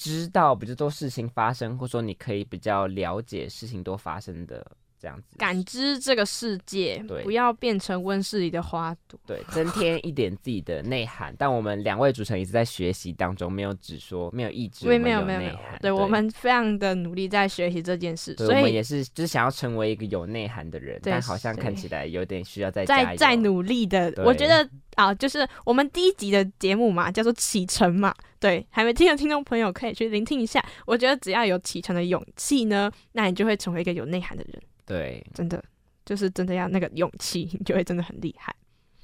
[0.00, 4.66] 知道比较多事情发生，或者说你可以比较了解事情多发生的。
[5.00, 11.34] 这样子感知这个世界，对，不要变成温室里的花朵，对，增添一点自己的内涵。
[11.38, 15.56] 但我们两位主持人一直在学习当中，没有只说，没有一直没有没有没有。
[15.80, 24.12] 对我们非常的努力在学习这件事，所以我们也是就是想要成为一个有内涵的人，但好像看起来有点需要再再再努力的。
[24.18, 30.62] 我觉得啊，就是我们第一集的节目嘛，叫做启程嘛，对，还没听的听众朋友可以去聆听一下。
[30.84, 34.62] 我觉得只要有启程的勇气呢，那你就会成为一个有内涵的人。
[34.86, 35.62] 对，真的
[36.04, 38.54] 就是真的要那个勇气，你 就会真的很厉害。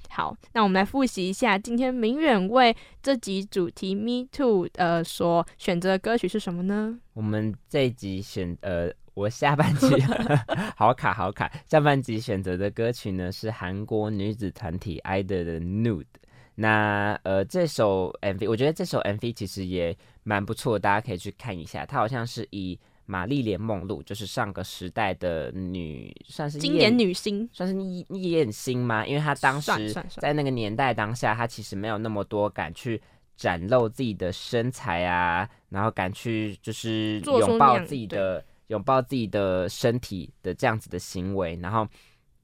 [0.08, 6.98] 好，那我们来复习一下今天明远为这集主题 Me Too 呃所选择的歌曲是什么呢？
[7.12, 9.88] 我们这一集选呃，我下半集
[10.74, 16.06] 好卡好卡，下半集选择的歌曲呢是韩国女子团体 IDOL 的 Nude。
[16.54, 22.78] 那呃这首 MV，我觉得这首 MV 其实也蛮不错，大家可以去看一下，它好像是以。
[23.06, 27.74] 玛丽莲梦露就是上个时代的女，算是经典女星，算是
[28.18, 29.06] 艳星吗？
[29.06, 33.00] 因为她当时在那个年代当下，她其实没有那么多敢去
[33.36, 41.86] 展露自己的身材啊，然后敢去就是拥抱自己的拥抱自己的身体的这样子的行为，然后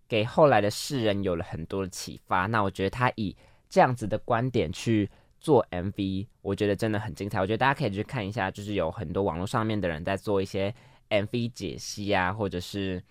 [0.08, 2.46] 给后来的世人有了很多的启发。
[2.46, 3.36] 那我觉得她以
[3.68, 5.10] 这样子的观点去。
[5.43, 7.40] 做 MV，我觉得真的很精彩。
[7.40, 10.72] 我觉得大家可以去看一下，就是有很多网络上面的人在做一些
[11.11, 13.03] MV 解析啊，或者是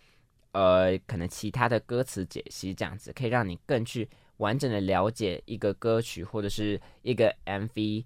[0.54, 4.08] 呃，可能其他的歌词解析这样子，可以让你更去
[4.38, 8.06] 完整的了解一个歌曲或者是一个 MV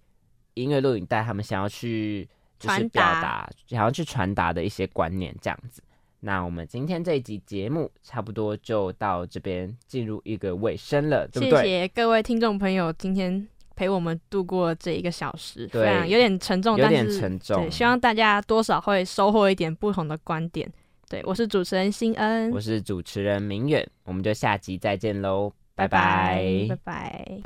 [0.55, 5.83] 音乐录影带他们想要去就是表达，想要去传达的一些观念这样子。
[6.21, 11.61] 那我们今天这一集节目差不多就到这边进入一个尾声了，对不对？
[11.61, 13.47] 谢谢各位听众朋友今天。
[13.75, 17.61] 陪我们度过这一个小时，非常有点沉重，有点沉重。
[17.61, 20.71] 对，希望大家多少会收获一点不同的观点。
[21.07, 27.41] 对我是主持人新恩，我是主持人明远，我们就下集再见喽，拜拜，拜拜。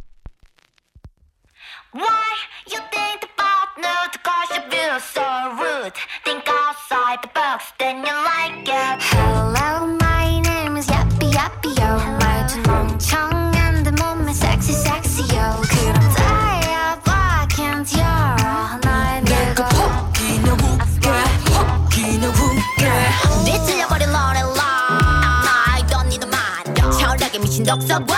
[27.69, 28.17] 독서관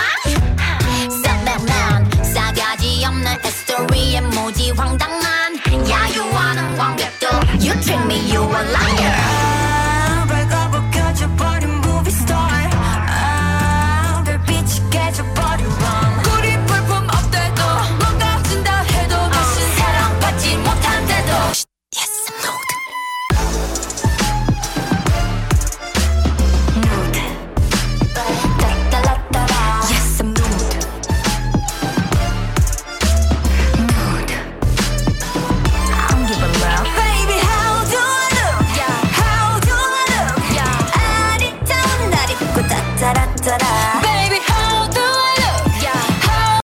[1.09, 7.27] 썩백만 싸가지 없는 스토리에 무지 황당한 야유하는 완벽도
[7.59, 9.50] You treat me you a liar